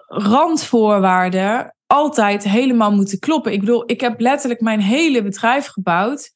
[0.06, 3.52] randvoorwaarden altijd helemaal moeten kloppen.
[3.52, 6.32] Ik bedoel, ik heb letterlijk mijn hele bedrijf gebouwd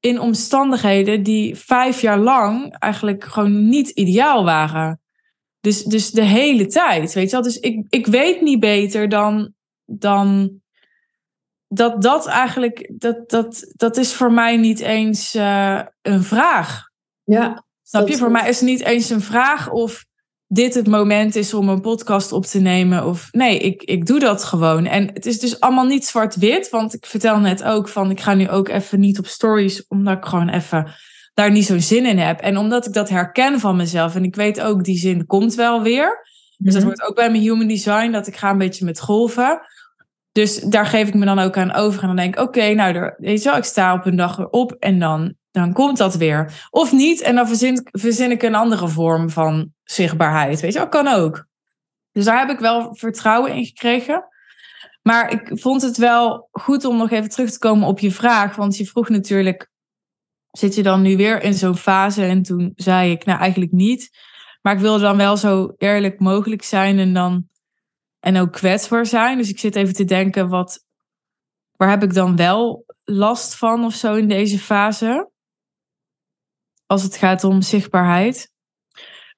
[0.00, 5.00] in omstandigheden die vijf jaar lang eigenlijk gewoon niet ideaal waren.
[5.60, 7.42] Dus, dus de hele tijd, weet je wel.
[7.42, 9.52] Dus ik, ik weet niet beter dan,
[9.84, 10.60] dan
[11.68, 16.88] dat dat eigenlijk, dat, dat, dat is voor mij niet eens uh, een vraag.
[17.24, 17.64] Ja.
[17.82, 18.16] Snap je?
[18.16, 20.06] Voor mij is het niet eens een vraag of
[20.46, 23.06] dit het moment is om een podcast op te nemen.
[23.06, 24.86] Of nee, ik, ik doe dat gewoon.
[24.86, 26.70] En het is dus allemaal niet zwart-wit.
[26.70, 29.86] Want ik vertel net ook van ik ga nu ook even niet op stories.
[29.86, 30.94] Omdat ik gewoon even
[31.34, 32.40] daar niet zo'n zin in heb.
[32.40, 34.14] En omdat ik dat herken van mezelf.
[34.14, 36.26] En ik weet ook die zin komt wel weer.
[36.56, 37.08] Dus dat wordt mhm.
[37.08, 38.10] ook bij mijn human design.
[38.10, 39.60] Dat ik ga een beetje met golven.
[40.38, 42.00] Dus daar geef ik me dan ook aan over.
[42.00, 44.38] En dan denk ik, oké, nou, er, weet je wel, ik sta op een dag
[44.38, 46.66] erop en dan dan komt dat weer.
[46.70, 50.60] Of niet, en dan verzin, verzin ik een andere vorm van zichtbaarheid.
[50.60, 51.46] Weet je, dat kan ook.
[52.12, 54.24] Dus daar heb ik wel vertrouwen in gekregen.
[55.02, 58.56] Maar ik vond het wel goed om nog even terug te komen op je vraag.
[58.56, 59.70] Want je vroeg natuurlijk,
[60.50, 62.24] zit je dan nu weer in zo'n fase?
[62.24, 64.10] En toen zei ik, nou eigenlijk niet.
[64.62, 67.48] Maar ik wilde dan wel zo eerlijk mogelijk zijn en dan
[68.20, 69.38] en ook kwetsbaar zijn.
[69.38, 70.84] Dus ik zit even te denken, wat,
[71.76, 75.30] waar heb ik dan wel last van of zo in deze fase?
[76.88, 78.52] als het gaat om zichtbaarheid.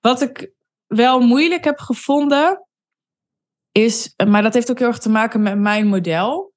[0.00, 0.52] Wat ik
[0.86, 2.66] wel moeilijk heb gevonden
[3.72, 6.52] is, maar dat heeft ook heel erg te maken met mijn model.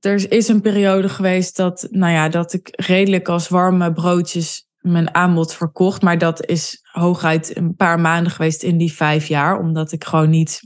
[0.00, 5.14] Er is een periode geweest dat, nou ja, dat ik redelijk als warme broodjes mijn
[5.14, 6.02] aanbod verkocht.
[6.02, 9.58] Maar dat is hooguit een paar maanden geweest in die vijf jaar.
[9.58, 10.60] Omdat ik gewoon niet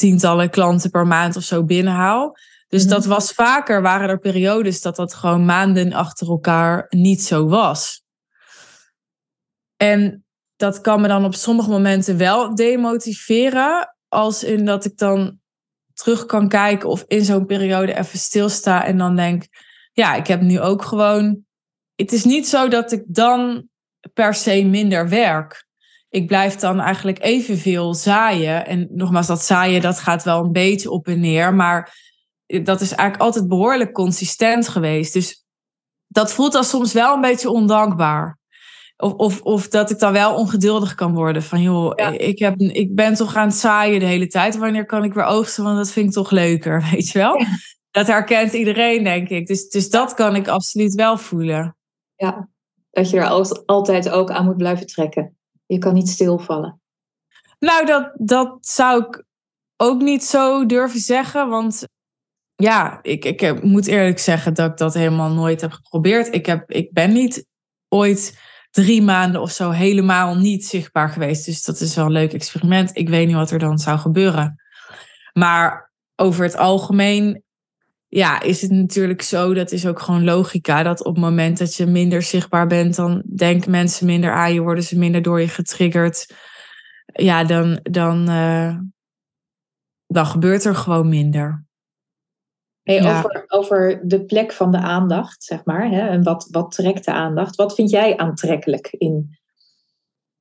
[0.00, 2.36] tientallen klanten per maand of zo binnenhaal.
[2.68, 2.92] Dus mhm.
[2.92, 8.02] dat was vaker, waren er periodes dat dat gewoon maanden achter elkaar niet zo was.
[9.76, 10.24] En
[10.56, 13.94] dat kan me dan op sommige momenten wel demotiveren.
[14.08, 15.38] Als in dat ik dan
[15.92, 19.44] terug kan kijken of in zo'n periode even stilsta en dan denk,
[19.92, 21.44] ja, ik heb nu ook gewoon.
[21.94, 23.68] Het is niet zo dat ik dan
[24.12, 25.68] per se minder werk.
[26.10, 28.66] Ik blijf dan eigenlijk evenveel zaaien.
[28.66, 31.54] En nogmaals, dat zaaien dat gaat wel een beetje op en neer.
[31.54, 31.94] Maar
[32.46, 35.12] dat is eigenlijk altijd behoorlijk consistent geweest.
[35.12, 35.44] Dus
[36.06, 38.38] dat voelt dan soms wel een beetje ondankbaar.
[38.96, 41.42] Of, of, of dat ik dan wel ongeduldig kan worden.
[41.42, 44.56] Van joh, ik, heb, ik ben toch aan het zaaien de hele tijd.
[44.56, 45.64] Wanneer kan ik weer oogsten?
[45.64, 47.44] Want dat vind ik toch leuker, weet je wel?
[47.90, 49.46] Dat herkent iedereen, denk ik.
[49.46, 51.76] Dus, dus dat kan ik absoluut wel voelen.
[52.16, 52.48] Ja,
[52.90, 55.38] dat je er altijd ook aan moet blijven trekken.
[55.70, 56.80] Je kan niet stilvallen.
[57.58, 59.24] Nou, dat, dat zou ik
[59.76, 61.48] ook niet zo durven zeggen.
[61.48, 61.84] Want
[62.54, 66.34] ja, ik, ik moet eerlijk zeggen dat ik dat helemaal nooit heb geprobeerd.
[66.34, 67.46] Ik, heb, ik ben niet
[67.88, 68.38] ooit
[68.70, 71.44] drie maanden of zo helemaal niet zichtbaar geweest.
[71.44, 72.96] Dus dat is wel een leuk experiment.
[72.96, 74.62] Ik weet niet wat er dan zou gebeuren.
[75.32, 77.42] Maar over het algemeen
[78.12, 81.74] ja, is het natuurlijk zo, dat is ook gewoon logica, dat op het moment dat
[81.74, 85.48] je minder zichtbaar bent, dan denken mensen minder aan je, worden ze minder door je
[85.48, 86.34] getriggerd.
[87.12, 88.76] Ja, dan, dan, uh,
[90.06, 91.64] dan gebeurt er gewoon minder.
[92.82, 95.90] Hey, over, over de plek van de aandacht, zeg maar.
[95.90, 97.56] Hè, en wat, wat trekt de aandacht?
[97.56, 99.38] Wat vind jij aantrekkelijk in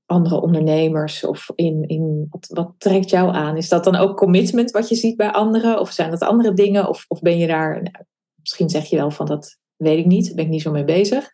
[0.09, 1.25] andere ondernemers?
[1.25, 3.57] Of in, in wat, wat trekt jou aan?
[3.57, 5.79] Is dat dan ook commitment wat je ziet bij anderen?
[5.79, 6.87] Of zijn dat andere dingen?
[6.87, 10.35] Of, of ben je daar, nou, misschien zeg je wel van dat weet ik niet,
[10.35, 11.29] ben ik niet zo mee bezig.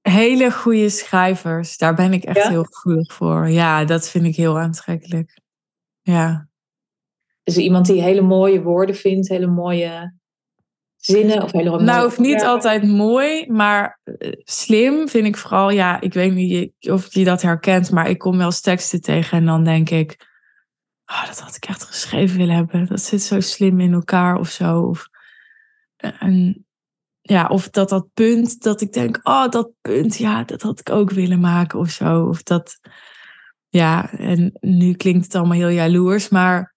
[0.00, 3.48] Hele goede schrijvers, daar ben ik echt heel gevoelig voor.
[3.48, 5.40] Ja, dat vind ik heel aantrekkelijk.
[6.02, 6.48] Ja.
[7.42, 10.15] Dus iemand die hele mooie woorden vindt, hele mooie
[11.06, 15.70] zinnen of hele Nou, of niet altijd mooi, maar eh, slim vind ik vooral.
[15.70, 19.38] Ja, ik weet niet of je dat herkent, maar ik kom wel eens teksten tegen
[19.38, 20.16] en dan denk ik,
[21.06, 22.86] oh, dat had ik echt geschreven willen hebben.
[22.86, 24.80] Dat zit zo slim in elkaar of zo.
[24.80, 25.08] Of,
[25.96, 26.66] eh, en,
[27.20, 30.90] ja, of dat dat punt dat ik denk, oh, dat punt, ja, dat had ik
[30.90, 32.24] ook willen maken of zo.
[32.24, 32.78] Of dat,
[33.68, 36.74] ja, en nu klinkt het allemaal heel jaloers, maar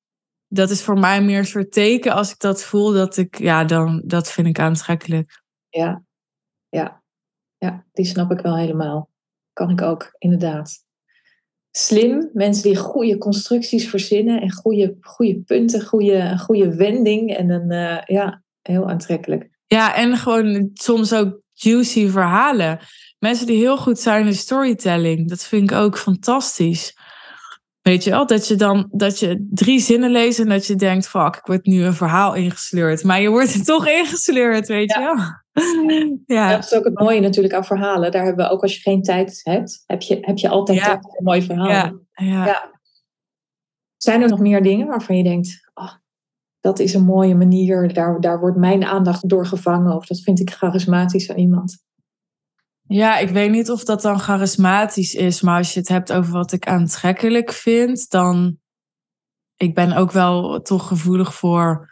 [0.49, 3.63] dat is voor mij meer een soort teken als ik dat voel, dat ik, ja,
[3.63, 5.41] dan, dat vind ik aantrekkelijk.
[5.69, 6.03] Ja,
[6.69, 7.03] ja,
[7.57, 9.09] ja, die snap ik wel helemaal.
[9.53, 10.87] Kan ik ook, inderdaad.
[11.71, 17.35] Slim, mensen die goede constructies verzinnen en goede, goede punten, goede, goede wending.
[17.35, 19.49] En dan, uh, ja, heel aantrekkelijk.
[19.67, 22.79] Ja, en gewoon soms ook juicy verhalen.
[23.19, 26.97] Mensen die heel goed zijn in storytelling, dat vind ik ook fantastisch.
[27.89, 31.07] Weet je wel, dat je dan dat je drie zinnen leest en dat je denkt,
[31.07, 33.03] fuck, ik word nu een verhaal ingesleurd.
[33.03, 35.17] Maar je wordt er toch ingesleurd, weet je wel.
[36.25, 36.51] Ja.
[36.51, 38.11] Dat is ook het mooie natuurlijk aan verhalen.
[38.11, 41.01] Daar hebben we ook als je geen tijd hebt, heb je, heb je altijd tijd
[41.01, 41.69] voor een mooi verhaal.
[41.69, 41.93] Ja.
[42.13, 42.71] Ja.
[43.97, 45.93] Zijn er nog meer dingen waarvan je denkt, oh,
[46.59, 50.39] dat is een mooie manier, daar, daar wordt mijn aandacht door gevangen of dat vind
[50.39, 51.83] ik charismatisch aan iemand?
[52.91, 56.31] Ja, ik weet niet of dat dan charismatisch is, maar als je het hebt over
[56.31, 58.57] wat ik aantrekkelijk vind, dan.
[59.55, 61.89] Ik ben ook wel toch gevoelig voor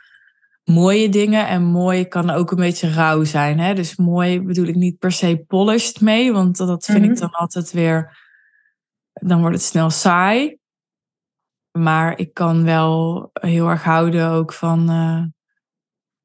[0.63, 1.47] mooie dingen.
[1.47, 3.59] En mooi kan ook een beetje rauw zijn.
[3.59, 3.73] Hè?
[3.73, 7.19] Dus mooi bedoel ik niet per se polished mee, want dat vind ik mhm.
[7.19, 8.17] dan altijd weer.
[9.13, 10.57] Dan wordt het snel saai.
[11.71, 14.91] Maar ik kan wel heel erg houden ook van.
[14.91, 15.23] Uh,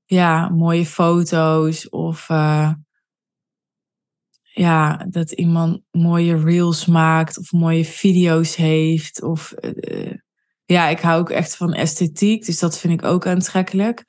[0.05, 2.29] ja, mooie foto's of.
[2.29, 2.73] Uh,
[4.55, 9.23] ja, dat iemand mooie reels maakt of mooie video's heeft.
[9.23, 10.13] Of uh,
[10.65, 14.05] ja, ik hou ook echt van esthetiek, dus dat vind ik ook aantrekkelijk.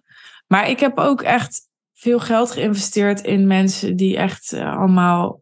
[0.47, 1.61] Maar ik heb ook echt
[1.93, 5.41] veel geld geïnvesteerd in mensen die echt uh, allemaal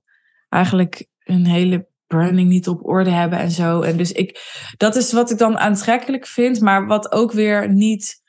[0.49, 3.81] eigenlijk een hele branding niet op orde hebben en zo.
[3.81, 4.39] En dus ik,
[4.77, 8.20] dat is wat ik dan aantrekkelijk vind, maar wat ook weer niet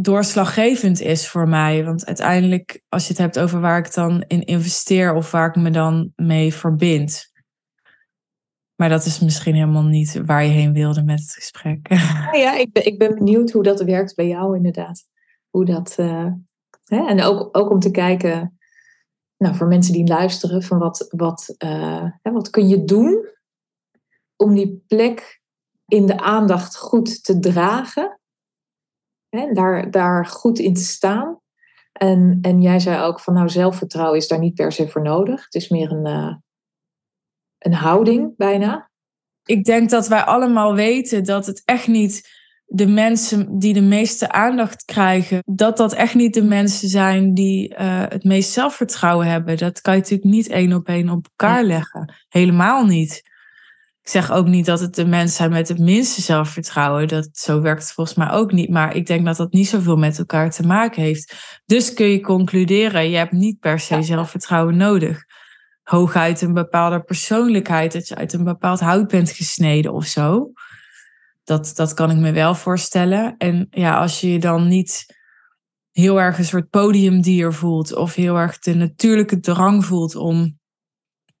[0.00, 1.84] doorslaggevend is voor mij.
[1.84, 5.56] Want uiteindelijk, als je het hebt over waar ik dan in investeer of waar ik
[5.56, 7.32] me dan mee verbind.
[8.74, 11.88] Maar dat is misschien helemaal niet waar je heen wilde met het gesprek.
[12.32, 15.04] Ja, ik, ben, ik ben benieuwd hoe dat werkt bij jou inderdaad.
[15.50, 16.32] Hoe dat, uh,
[16.84, 17.06] hè?
[17.06, 18.58] En ook, ook om te kijken,
[19.36, 23.28] nou, voor mensen die luisteren, van wat, wat, uh, hè, wat kun je doen
[24.36, 25.40] om die plek
[25.86, 28.17] in de aandacht goed te dragen
[29.28, 31.40] Hè, daar, daar goed in te staan.
[31.92, 35.44] En, en jij zei ook van nou, zelfvertrouwen is daar niet per se voor nodig.
[35.44, 36.34] Het is meer een, uh,
[37.58, 38.90] een houding bijna.
[39.44, 42.36] Ik denk dat wij allemaal weten dat het echt niet
[42.70, 47.70] de mensen die de meeste aandacht krijgen, dat dat echt niet de mensen zijn die
[47.70, 49.56] uh, het meest zelfvertrouwen hebben.
[49.56, 52.14] Dat kan je natuurlijk niet één op één op elkaar leggen.
[52.28, 53.22] Helemaal niet.
[54.08, 57.08] Ik zeg ook niet dat het de mensen zijn met het minste zelfvertrouwen.
[57.08, 58.70] Dat, zo werkt het volgens mij ook niet.
[58.70, 61.34] Maar ik denk dat dat niet zoveel met elkaar te maken heeft.
[61.66, 65.24] Dus kun je concluderen, je hebt niet per se zelfvertrouwen nodig.
[65.82, 70.52] Hooguit een bepaalde persoonlijkheid, dat je uit een bepaald hout bent gesneden of zo.
[71.44, 73.34] Dat, dat kan ik me wel voorstellen.
[73.36, 75.16] En ja, als je je dan niet
[75.92, 77.94] heel erg een soort podiumdier voelt.
[77.94, 80.57] Of heel erg de natuurlijke drang voelt om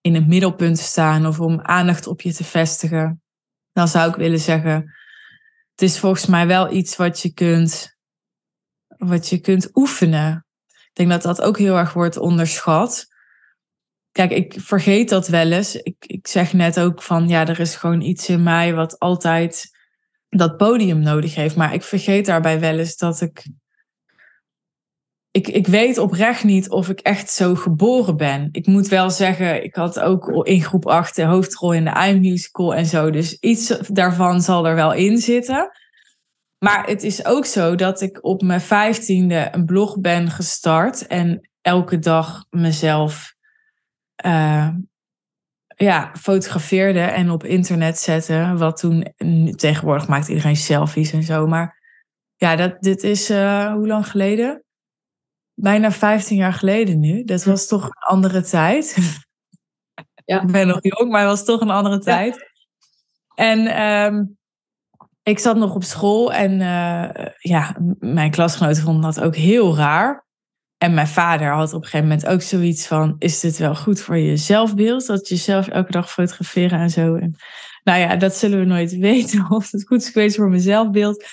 [0.00, 1.26] in het middelpunt staan.
[1.26, 3.22] Of om aandacht op je te vestigen.
[3.72, 4.94] Dan zou ik willen zeggen,
[5.70, 7.96] het is volgens mij wel iets wat je kunt,
[8.86, 10.46] wat je kunt oefenen.
[10.66, 13.06] Ik denk dat dat ook heel erg wordt onderschat.
[14.12, 15.74] Kijk, ik vergeet dat wel eens.
[15.74, 19.76] Ik, ik zeg net ook van, ja, er is gewoon iets in mij wat altijd
[20.28, 21.56] dat podium nodig heeft.
[21.56, 23.46] Maar ik vergeet daarbij wel eens dat ik.
[25.30, 28.48] Ik, ik weet oprecht niet of ik echt zo geboren ben.
[28.52, 32.74] Ik moet wel zeggen, ik had ook in groep 8 de hoofdrol in de iMusical
[32.74, 33.10] en zo.
[33.10, 35.70] Dus iets daarvan zal er wel in zitten.
[36.58, 41.06] Maar het is ook zo dat ik op mijn vijftiende een blog ben gestart.
[41.06, 43.34] En elke dag mezelf
[44.26, 44.68] uh,
[45.76, 48.54] ja, fotografeerde en op internet zette.
[48.56, 49.14] Wat toen,
[49.56, 51.46] tegenwoordig maakt iedereen selfies en zo.
[51.46, 51.78] Maar
[52.36, 54.62] ja, dat, dit is uh, hoe lang geleden?
[55.60, 57.24] Bijna 15 jaar geleden nu.
[57.24, 58.96] Dat was toch een andere tijd.
[60.24, 60.42] Ja.
[60.42, 62.50] ik ben nog jong, maar het was toch een andere tijd.
[63.34, 64.38] En um,
[65.22, 70.26] ik zat nog op school en uh, ja, mijn klasgenoten vonden dat ook heel raar.
[70.78, 74.00] En mijn vader had op een gegeven moment ook zoiets van: is dit wel goed
[74.00, 75.06] voor je zelfbeeld?
[75.06, 77.14] Dat je jezelf elke dag fotograferen en zo.
[77.14, 77.36] En,
[77.84, 81.24] nou ja, dat zullen we nooit weten of het goed is geweest voor mijn zelfbeeld.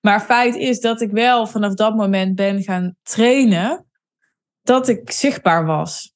[0.00, 3.86] Maar feit is dat ik wel vanaf dat moment ben gaan trainen
[4.62, 6.14] dat ik zichtbaar was.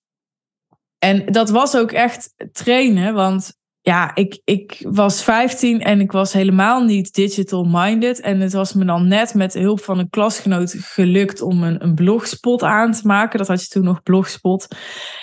[0.98, 6.32] En dat was ook echt trainen, want ja, ik, ik was 15 en ik was
[6.32, 8.20] helemaal niet digital minded.
[8.20, 11.82] En het was me dan net met de hulp van een klasgenoot gelukt om een,
[11.82, 13.38] een blogspot aan te maken.
[13.38, 14.66] Dat had je toen nog blogspot.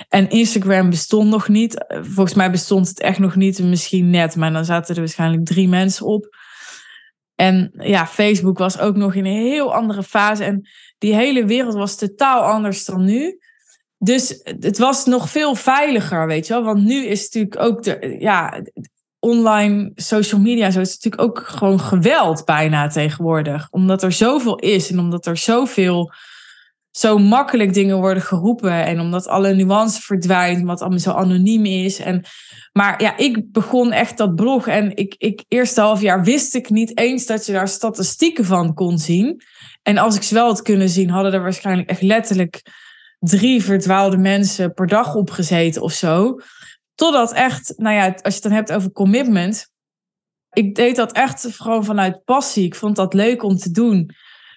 [0.10, 1.86] En Instagram bestond nog niet.
[1.88, 4.36] Volgens mij bestond het echt nog niet, misschien net.
[4.36, 6.36] Maar dan zaten er waarschijnlijk drie mensen op.
[7.42, 10.44] En ja, Facebook was ook nog in een heel andere fase.
[10.44, 13.40] En die hele wereld was totaal anders dan nu.
[13.98, 16.64] Dus het was nog veel veiliger, weet je wel.
[16.64, 18.62] Want nu is natuurlijk ook de, ja,
[19.20, 23.68] online social media, zo is natuurlijk ook gewoon geweld bijna tegenwoordig.
[23.70, 26.14] Omdat er zoveel is en omdat er zoveel,
[26.92, 28.86] zo makkelijk dingen worden geroepen.
[28.86, 32.00] En omdat alle nuance verdwijnt, wat allemaal zo anoniem is.
[32.00, 32.24] En,
[32.72, 36.70] maar ja, ik begon echt dat blog en ik, ik eerste half jaar wist ik
[36.70, 39.42] niet eens dat je daar statistieken van kon zien.
[39.84, 42.62] En als ik ze wel had kunnen zien, hadden er waarschijnlijk echt letterlijk
[43.20, 46.40] drie verdwaalde mensen per dag opgezeten of zo.
[46.96, 49.70] Totdat echt, nou ja, als je het dan hebt over commitment.
[50.52, 52.66] Ik deed dat echt gewoon vanuit passie.
[52.66, 54.10] Ik vond dat leuk om te doen.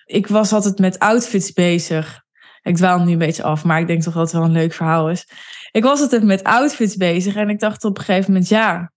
[0.04, 2.23] Ik was altijd met outfits bezig.
[2.64, 4.72] Ik dwaal nu een beetje af, maar ik denk toch dat het wel een leuk
[4.72, 5.26] verhaal is.
[5.70, 8.92] Ik was altijd met outfits bezig en ik dacht op een gegeven moment, ja.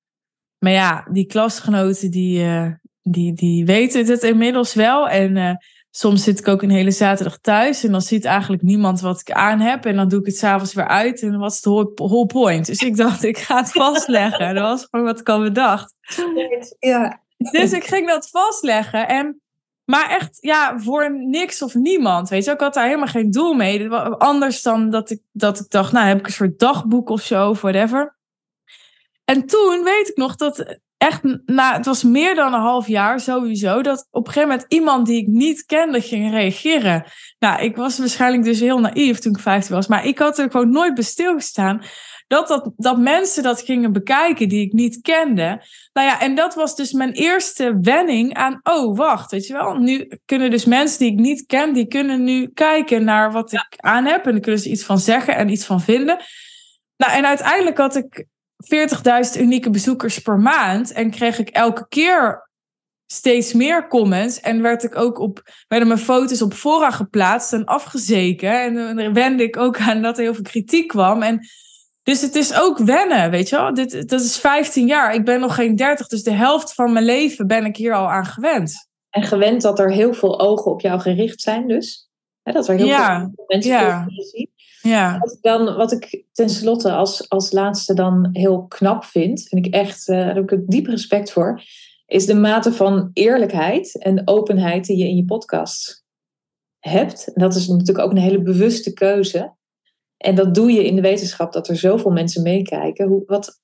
[0.60, 5.10] Maar ja, die klasgenoten die, uh, die, die weten het inmiddels wel.
[5.10, 5.52] En uh,
[5.90, 9.32] soms zit ik ook een hele zaterdag thuis en dan ziet eigenlijk niemand wat ik
[9.32, 9.86] aan heb.
[9.86, 12.66] En dan doe ik het s'avonds weer uit en wat is de whole point?
[12.66, 14.56] Dus ik dacht, ik ga het vastleggen.
[14.56, 15.94] dat was gewoon wat ik al bedacht.
[16.80, 17.22] Ja.
[17.38, 19.08] Dus ik ging dat vastleggen.
[19.08, 19.42] En,
[19.90, 22.30] maar echt, ja, voor niks of niemand.
[22.30, 23.90] Weet je, ik had daar helemaal geen doel mee.
[24.18, 27.50] Anders dan dat ik, dat ik dacht, nou heb ik een soort dagboek of zo,
[27.50, 28.18] of whatever.
[29.26, 33.20] En toen weet ik nog dat echt, nou, het was meer dan een half jaar
[33.20, 37.06] sowieso, dat op een gegeven moment iemand die ik niet kende ging reageren.
[37.40, 40.52] Nou, ik was waarschijnlijk dus heel naïef toen ik 15 was, maar ik had er
[40.52, 41.82] gewoon nooit bij stilgestaan
[42.28, 45.62] dat, dat, dat mensen dat gingen bekijken die ik niet kende.
[45.98, 49.76] Nou ja, en dat was dus mijn eerste wenning aan, oh wacht, weet je wel,
[49.76, 53.74] nu kunnen dus mensen die ik niet ken, die kunnen nu kijken naar wat ik
[53.76, 56.18] aan heb en dan kunnen ze iets van zeggen en iets van vinden.
[56.98, 58.26] Nou, en uiteindelijk had ik
[59.36, 60.92] 40.000 unieke bezoekers per maand.
[60.92, 62.50] En kreeg ik elke keer
[63.06, 64.40] steeds meer comments.
[64.40, 68.62] En werd ik ook op, werden mijn foto's op fora geplaatst en afgezeken.
[68.62, 71.22] En dan wende ik ook aan dat er heel veel kritiek kwam.
[71.22, 71.48] En
[72.08, 73.74] dus het is ook wennen, weet je wel.
[73.74, 75.14] Dit, dat is 15 jaar.
[75.14, 78.10] Ik ben nog geen 30, dus de helft van mijn leven ben ik hier al
[78.10, 78.90] aan gewend.
[79.10, 82.10] En gewend dat er heel veel ogen op jou gericht zijn dus?
[82.44, 84.06] dat er heel ja, veel mensen ja.
[84.10, 84.50] zien.
[84.82, 85.18] Ja.
[85.20, 89.74] Wat ik, dan, wat ik tenslotte als, als laatste dan heel knap vind, vind ik
[89.74, 91.62] echt, uh, daar heb ik diep respect voor,
[92.06, 96.06] is de mate van eerlijkheid en openheid die je in je podcast
[96.80, 97.34] hebt.
[97.34, 99.56] En dat is natuurlijk ook een hele bewuste keuze.
[100.18, 103.08] En dat doe je in de wetenschap dat er zoveel mensen meekijken.
[103.08, 103.62] Hoe, wat,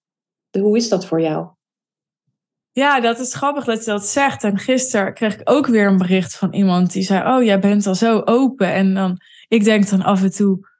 [0.59, 1.47] hoe is dat voor jou?
[2.71, 4.43] Ja, dat is grappig dat je dat zegt.
[4.43, 7.87] En gisteren kreeg ik ook weer een bericht van iemand die zei: Oh, jij bent
[7.87, 8.73] al zo open.
[8.73, 10.71] En dan, ik denk dan af en toe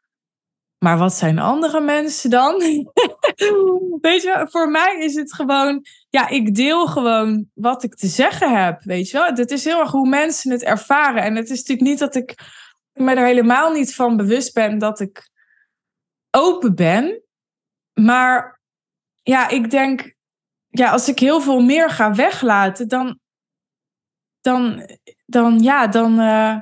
[0.84, 2.58] maar wat zijn andere mensen dan?
[4.08, 8.64] weet je, voor mij is het gewoon, ja, ik deel gewoon wat ik te zeggen
[8.64, 8.84] heb.
[8.84, 11.24] Weet je wel, het is heel erg hoe mensen het ervaren.
[11.24, 12.36] En het is natuurlijk niet dat ik
[12.94, 15.30] me er helemaal niet van bewust ben dat ik
[16.36, 17.24] open ben.
[17.94, 18.60] Maar
[19.22, 20.16] ja, ik denk,
[20.70, 23.20] ja, als ik heel veel meer ga weglaten, dan,
[24.42, 24.90] dan,
[25.26, 26.58] dan ja, dan, uh,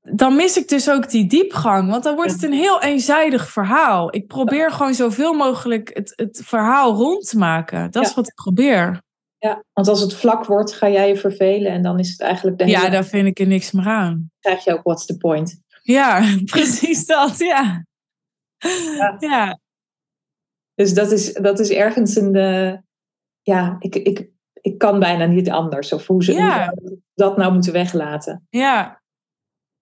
[0.00, 1.90] dan mis ik dus ook die diepgang.
[1.90, 4.14] Want dan wordt het een heel eenzijdig verhaal.
[4.14, 7.90] Ik probeer gewoon zoveel mogelijk het, het verhaal rond te maken.
[7.90, 9.02] Dat is wat ik probeer.
[9.38, 12.58] Ja, want als het vlak wordt, ga jij je vervelen en dan is het eigenlijk
[12.58, 12.76] de hele...
[12.76, 14.30] Ja, daar vind ik er niks meer aan.
[14.40, 15.60] Krijg je ook what's the point.
[15.82, 17.84] Ja, precies dat, ja.
[18.96, 19.16] Ja.
[19.30, 19.58] ja.
[20.74, 22.32] Dus dat is, dat is ergens een...
[22.32, 22.82] De,
[23.42, 25.92] ja, ik, ik, ik kan bijna niet anders.
[25.92, 26.74] Of hoe ze ja.
[27.14, 28.46] dat nou moeten weglaten.
[28.50, 29.02] Ja.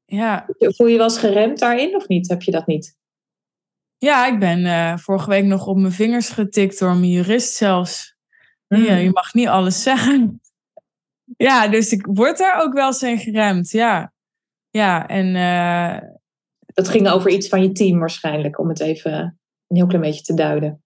[0.05, 0.49] ja.
[0.59, 2.29] Voel je wel eens geremd daarin of niet?
[2.29, 2.99] Heb je dat niet?
[3.99, 8.17] Ja, ik ben uh, vorige week nog op mijn vingers getikt door mijn jurist zelfs.
[8.69, 8.83] Mm.
[8.83, 10.41] Ja, je mag niet alles zeggen.
[11.37, 13.71] Ja, dus ik word daar ook wel eens geremd.
[13.71, 14.13] Ja,
[14.71, 15.35] ja en...
[15.35, 16.11] Uh,
[16.81, 19.13] dat ging over iets van je team waarschijnlijk, om het even
[19.67, 20.83] een heel klein beetje te duiden.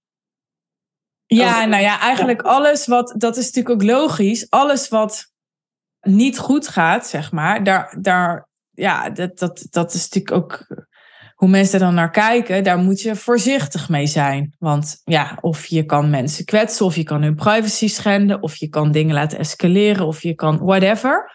[1.26, 5.32] Ja, nou ja, eigenlijk alles wat, dat is natuurlijk ook logisch, alles wat
[6.00, 10.66] niet goed gaat, zeg maar, daar, daar ja, dat, dat, dat is natuurlijk ook
[11.34, 14.54] hoe mensen dan naar kijken, daar moet je voorzichtig mee zijn.
[14.58, 18.68] Want ja, of je kan mensen kwetsen, of je kan hun privacy schenden, of je
[18.68, 21.30] kan dingen laten escaleren, of je kan whatever.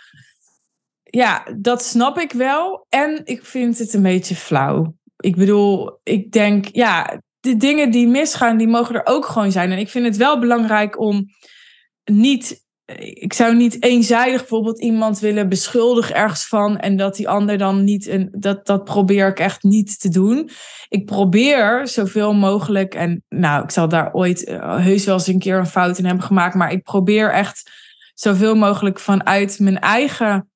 [1.10, 2.86] Ja, dat snap ik wel.
[2.90, 4.96] En ik vind het een beetje flauw.
[5.18, 9.72] Ik bedoel, ik denk, ja, de dingen die misgaan, die mogen er ook gewoon zijn.
[9.72, 11.26] En ik vind het wel belangrijk om
[12.04, 12.68] niet.
[13.14, 16.78] Ik zou niet eenzijdig bijvoorbeeld iemand willen beschuldigen ergens van.
[16.78, 18.08] En dat die ander dan niet.
[18.08, 20.50] Een, dat, dat probeer ik echt niet te doen.
[20.90, 22.96] Ik probeer zoveel mogelijk.
[22.96, 26.06] En nou, ik zal daar ooit uh, heus wel eens een keer een fout in
[26.06, 26.56] hebben gemaakt.
[26.56, 27.72] Maar ik probeer echt
[28.14, 30.50] zoveel mogelijk vanuit mijn eigen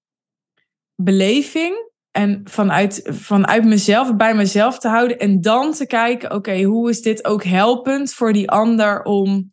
[0.95, 5.19] beleving en vanuit, vanuit mezelf, bij mezelf te houden.
[5.19, 9.51] En dan te kijken, oké, hoe is dit ook helpend voor die ander om.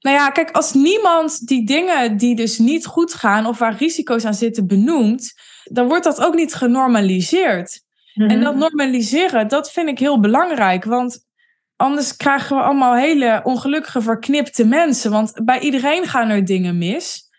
[0.00, 4.24] Nou ja, kijk, als niemand die dingen die dus niet goed gaan of waar risico's
[4.24, 5.32] aan zitten benoemt,
[5.64, 7.82] dan wordt dat ook niet genormaliseerd.
[8.14, 8.40] En mhm.
[8.40, 10.84] dat normaliseren, dat vind ik heel belangrijk.
[10.84, 11.26] Want
[11.76, 15.10] anders krijgen we allemaal hele ongelukkige, verknipte mensen.
[15.10, 17.30] Want bij iedereen gaan er dingen mis.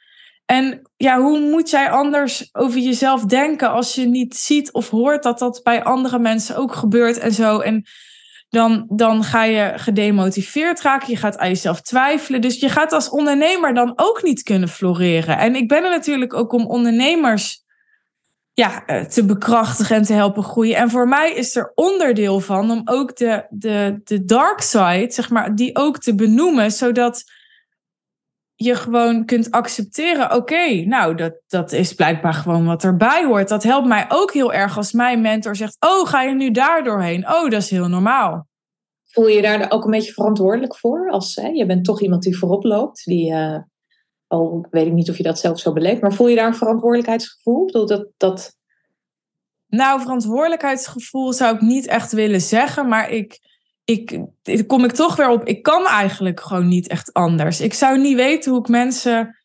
[0.46, 5.24] En ja, hoe moet jij anders over jezelf denken als je niet ziet of hoort
[5.24, 7.60] dat dat bij andere mensen ook gebeurt en zo.
[7.60, 7.86] En
[8.50, 12.41] dan, dan ga je gedemotiveerd raken, je gaat aan jezelf twijfelen.
[12.41, 15.38] Dus je gaat als ondernemer dan ook niet kunnen floreren.
[15.38, 17.64] En ik ben er natuurlijk ook om ondernemers
[18.54, 20.76] ja, eh, te bekrachtigen en te helpen groeien.
[20.76, 25.30] En voor mij is er onderdeel van om ook de, de, de dark side, zeg
[25.30, 27.24] maar, die ook te benoemen, zodat
[28.56, 33.49] je gewoon kunt accepteren, oké, nou, dat, dat is blijkbaar gewoon wat erbij hoort.
[33.49, 36.84] Dat helpt mij ook heel erg als mijn mentor zegt, oh, ga je nu daar
[36.84, 37.30] doorheen?
[37.30, 38.47] Oh, dat is heel normaal.
[39.06, 41.10] Voel je daar ook een beetje verantwoordelijk voor?
[41.10, 43.58] Als hè, je bent toch iemand die voorop loopt, die, uh,
[44.28, 46.56] al weet ik niet of je dat zelf zo beleeft, maar voel je daar een
[46.56, 47.72] verantwoordelijkheidsgevoel?
[47.72, 48.58] Dat, dat...
[49.68, 53.39] Nou, verantwoordelijkheidsgevoel zou ik niet echt willen zeggen, maar ik
[53.86, 54.20] ik,
[54.68, 57.62] kom ik toch weer op, ik kan eigenlijk gewoon niet echt anders.
[57.62, 59.40] Ik zou niet weten hoe ik mensen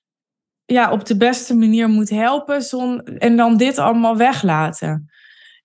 [0.64, 5.11] ja, op de beste manier moet helpen zon, en dan dit allemaal weglaten.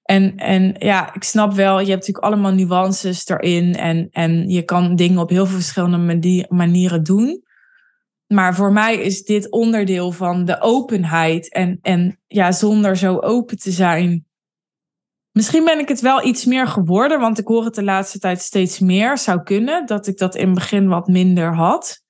[0.01, 4.63] En, en ja, ik snap wel, je hebt natuurlijk allemaal nuances erin en, en je
[4.63, 7.43] kan dingen op heel veel verschillende manieren doen.
[8.27, 11.53] Maar voor mij is dit onderdeel van de openheid.
[11.53, 14.24] En, en ja, zonder zo open te zijn,
[15.35, 18.41] Misschien ben ik het wel iets meer geworden, want ik hoor het de laatste tijd
[18.41, 19.17] steeds meer.
[19.17, 22.03] Zou kunnen dat ik dat in het begin wat minder had.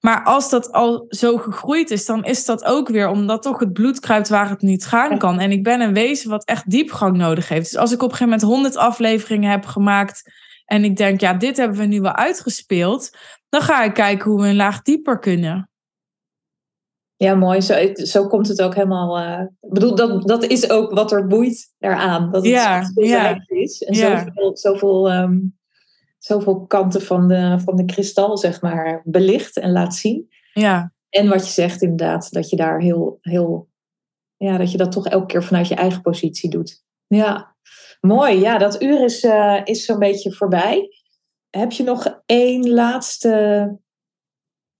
[0.00, 3.72] Maar als dat al zo gegroeid is, dan is dat ook weer omdat toch het
[3.72, 5.40] bloed kruipt waar het niet gaan kan.
[5.40, 7.70] En ik ben een wezen wat echt diepgang nodig heeft.
[7.70, 10.32] Dus als ik op een gegeven moment 100 afleveringen heb gemaakt
[10.64, 13.16] en ik denk, ja, dit hebben we nu wel uitgespeeld,
[13.48, 15.70] dan ga ik kijken hoe we een laag dieper kunnen.
[17.22, 17.60] Ja, mooi.
[17.60, 19.18] Zo, zo komt het ook helemaal.
[19.18, 22.30] Uh, ik bedoel, dat, dat is ook wat er boeit eraan.
[22.30, 23.44] Dat het ja, ja.
[23.46, 23.82] is.
[23.82, 24.18] En ja.
[24.18, 25.58] zoveel, zoveel, um,
[26.18, 30.28] zoveel kanten van de, van de kristal, zeg maar, belicht en laat zien.
[30.52, 30.92] Ja.
[31.10, 33.68] En wat je zegt inderdaad, dat je daar heel, heel.
[34.36, 36.84] Ja, dat je dat toch elke keer vanuit je eigen positie doet.
[37.06, 37.56] Ja,
[38.00, 38.40] mooi.
[38.40, 40.88] Ja, dat uur is, uh, is zo'n beetje voorbij.
[41.50, 43.80] Heb je nog één laatste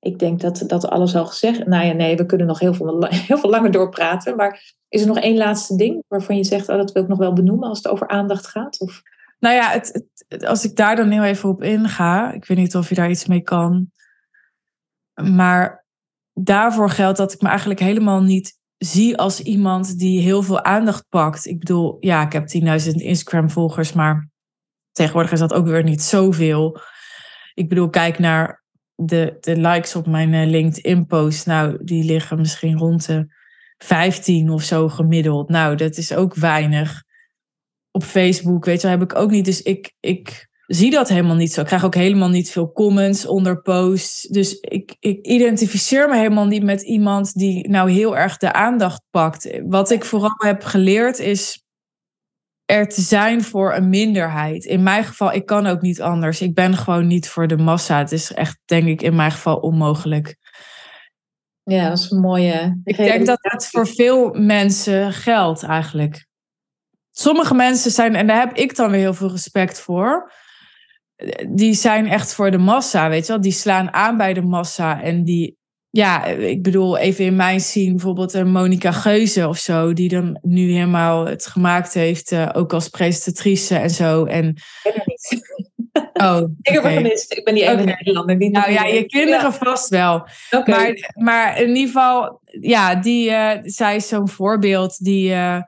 [0.03, 3.07] ik denk dat, dat alles al gezegd Nou ja, nee, we kunnen nog heel veel,
[3.28, 4.36] heel veel langer doorpraten.
[4.36, 7.18] Maar is er nog één laatste ding waarvan je zegt, oh, dat wil ik nog
[7.18, 8.80] wel benoemen als het over aandacht gaat?
[8.80, 9.03] Of?
[9.38, 10.07] Nou ja, het,
[10.46, 13.26] als ik daar dan heel even op inga, ik weet niet of je daar iets
[13.26, 13.90] mee kan.
[15.22, 15.84] Maar
[16.32, 21.09] daarvoor geldt dat ik me eigenlijk helemaal niet zie als iemand die heel veel aandacht
[21.09, 21.46] pakt.
[21.46, 22.48] Ik bedoel, ja, ik heb
[22.88, 24.30] 10.000 Instagram-volgers, maar
[24.92, 26.80] tegenwoordig is dat ook weer niet zoveel.
[27.55, 28.61] Ik bedoel, kijk naar
[29.07, 31.46] de, de likes op mijn eh, LinkedIn-post.
[31.46, 33.26] Nou, die liggen misschien rond de
[33.78, 35.48] 15 of zo gemiddeld.
[35.48, 37.03] Nou, dat is ook weinig.
[37.90, 39.44] Op Facebook, weet je, heb ik ook niet.
[39.44, 41.61] Dus ik, ik zie dat helemaal niet zo.
[41.61, 44.22] Ik krijg ook helemaal niet veel comments onder posts.
[44.22, 49.03] Dus ik, ik identificeer me helemaal niet met iemand die nou heel erg de aandacht
[49.11, 49.61] pakt.
[49.66, 51.61] Wat ik vooral heb geleerd is
[52.72, 54.64] er te zijn voor een minderheid.
[54.64, 56.40] In mijn geval, ik kan ook niet anders.
[56.40, 57.98] Ik ben gewoon niet voor de massa.
[57.98, 60.36] Het is echt, denk ik, in mijn geval onmogelijk.
[61.62, 62.80] Ja, dat is een mooie.
[62.84, 66.26] Ik denk dat dat voor veel mensen geldt eigenlijk.
[67.10, 70.32] Sommige mensen zijn, en daar heb ik dan weer heel veel respect voor
[71.48, 73.42] die zijn echt voor de massa, weet je wel.
[73.42, 75.02] Die slaan aan bij de massa.
[75.02, 75.56] En die,
[75.95, 80.38] ja, ik bedoel, even in mijn zien bijvoorbeeld een Monica Geuze of zo, die dan
[80.43, 84.24] nu helemaal het gemaakt heeft, uh, ook als presentatrice en zo.
[84.24, 84.55] En...
[86.12, 87.32] Oh, ik heb er gemist.
[87.32, 87.84] Ik ben die ene okay.
[87.84, 88.38] Nederlander.
[88.38, 90.26] Die nou ja, je kinderen vast wel.
[90.51, 90.62] Okay.
[90.64, 95.30] Maar, maar in ieder geval, ja, die, uh, zij is zo'n voorbeeld die...
[95.30, 95.61] Uh,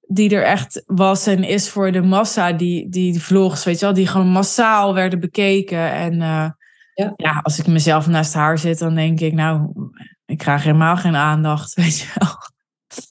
[0.00, 3.94] die er echt was en is voor de massa, die, die vlogs, weet je wel,
[3.94, 5.92] die gewoon massaal werden bekeken.
[5.92, 6.22] En
[6.94, 7.12] ja.
[7.16, 7.40] ja.
[7.42, 9.72] als ik mezelf naast haar zit, dan denk ik, nou,
[10.26, 12.28] ik krijg helemaal geen aandacht, weet je wel.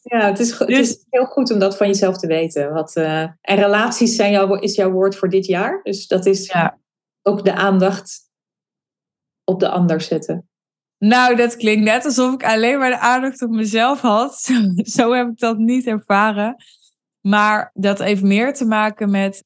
[0.01, 2.73] Ja, het is, het is dus- heel goed om dat van jezelf te weten.
[2.73, 5.79] Wat, uh, en relaties zijn jouw, is jouw woord voor dit jaar.
[5.83, 6.77] Dus dat is ja.
[7.21, 8.21] ook de aandacht
[9.43, 10.47] op de ander zetten.
[10.97, 14.51] Nou, dat klinkt net alsof ik alleen maar de aandacht op mezelf had.
[14.95, 16.55] Zo heb ik dat niet ervaren.
[17.21, 19.43] Maar dat heeft meer te maken met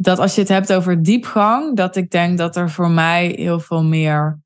[0.00, 3.60] dat als je het hebt over diepgang, dat ik denk dat er voor mij heel
[3.60, 4.40] veel meer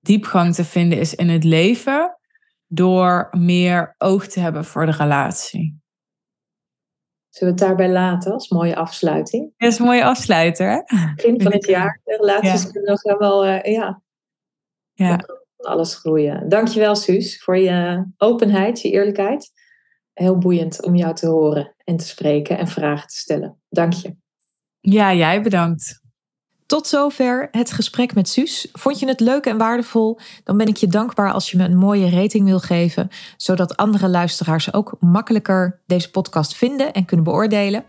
[0.00, 2.18] diepgang te vinden is in het leven
[2.66, 5.78] door meer oog te hebben voor de relatie.
[7.28, 9.52] Zullen we het daarbij laten als mooie afsluiting?
[9.56, 10.80] Dat is een mooie afsluiter, hè?
[11.14, 12.00] Begin van het jaar.
[12.04, 12.70] De relaties ja.
[12.70, 14.02] kunnen nog wel, uh, ja.
[14.92, 15.20] ja.
[15.56, 16.48] Alles groeien.
[16.48, 19.52] Dankjewel, Suus, voor je openheid, je eerlijkheid
[20.12, 23.60] heel boeiend om jou te horen en te spreken en vragen te stellen.
[23.68, 24.16] Dank je.
[24.80, 26.00] Ja, jij bedankt.
[26.66, 28.68] Tot zover het gesprek met Suus.
[28.72, 30.18] Vond je het leuk en waardevol?
[30.44, 34.08] Dan ben ik je dankbaar als je me een mooie rating wil geven, zodat andere
[34.08, 37.84] luisteraars ook makkelijker deze podcast vinden en kunnen beoordelen.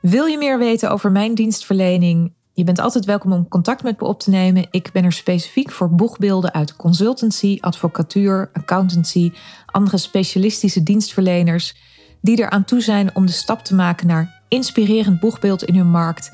[0.00, 2.34] Wil je meer weten over mijn dienstverlening?
[2.52, 4.66] Je bent altijd welkom om contact met me op te nemen.
[4.70, 9.32] Ik ben er specifiek voor boegbeelden uit consultancy, advocatuur, accountancy,
[9.66, 11.76] andere specialistische dienstverleners
[12.20, 15.90] die er aan toe zijn om de stap te maken naar inspirerend boegbeeld in hun
[15.90, 16.32] markt.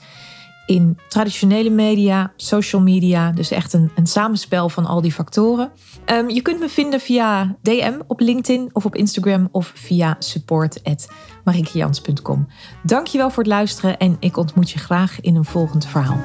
[0.66, 5.70] In traditionele media, social media, dus echt een, een samenspel van al die factoren.
[6.06, 12.48] Um, je kunt me vinden via DM op LinkedIn of op Instagram of via support.marikejans.com.
[12.82, 16.20] Dankjewel voor het luisteren en ik ontmoet je graag in een volgend verhaal.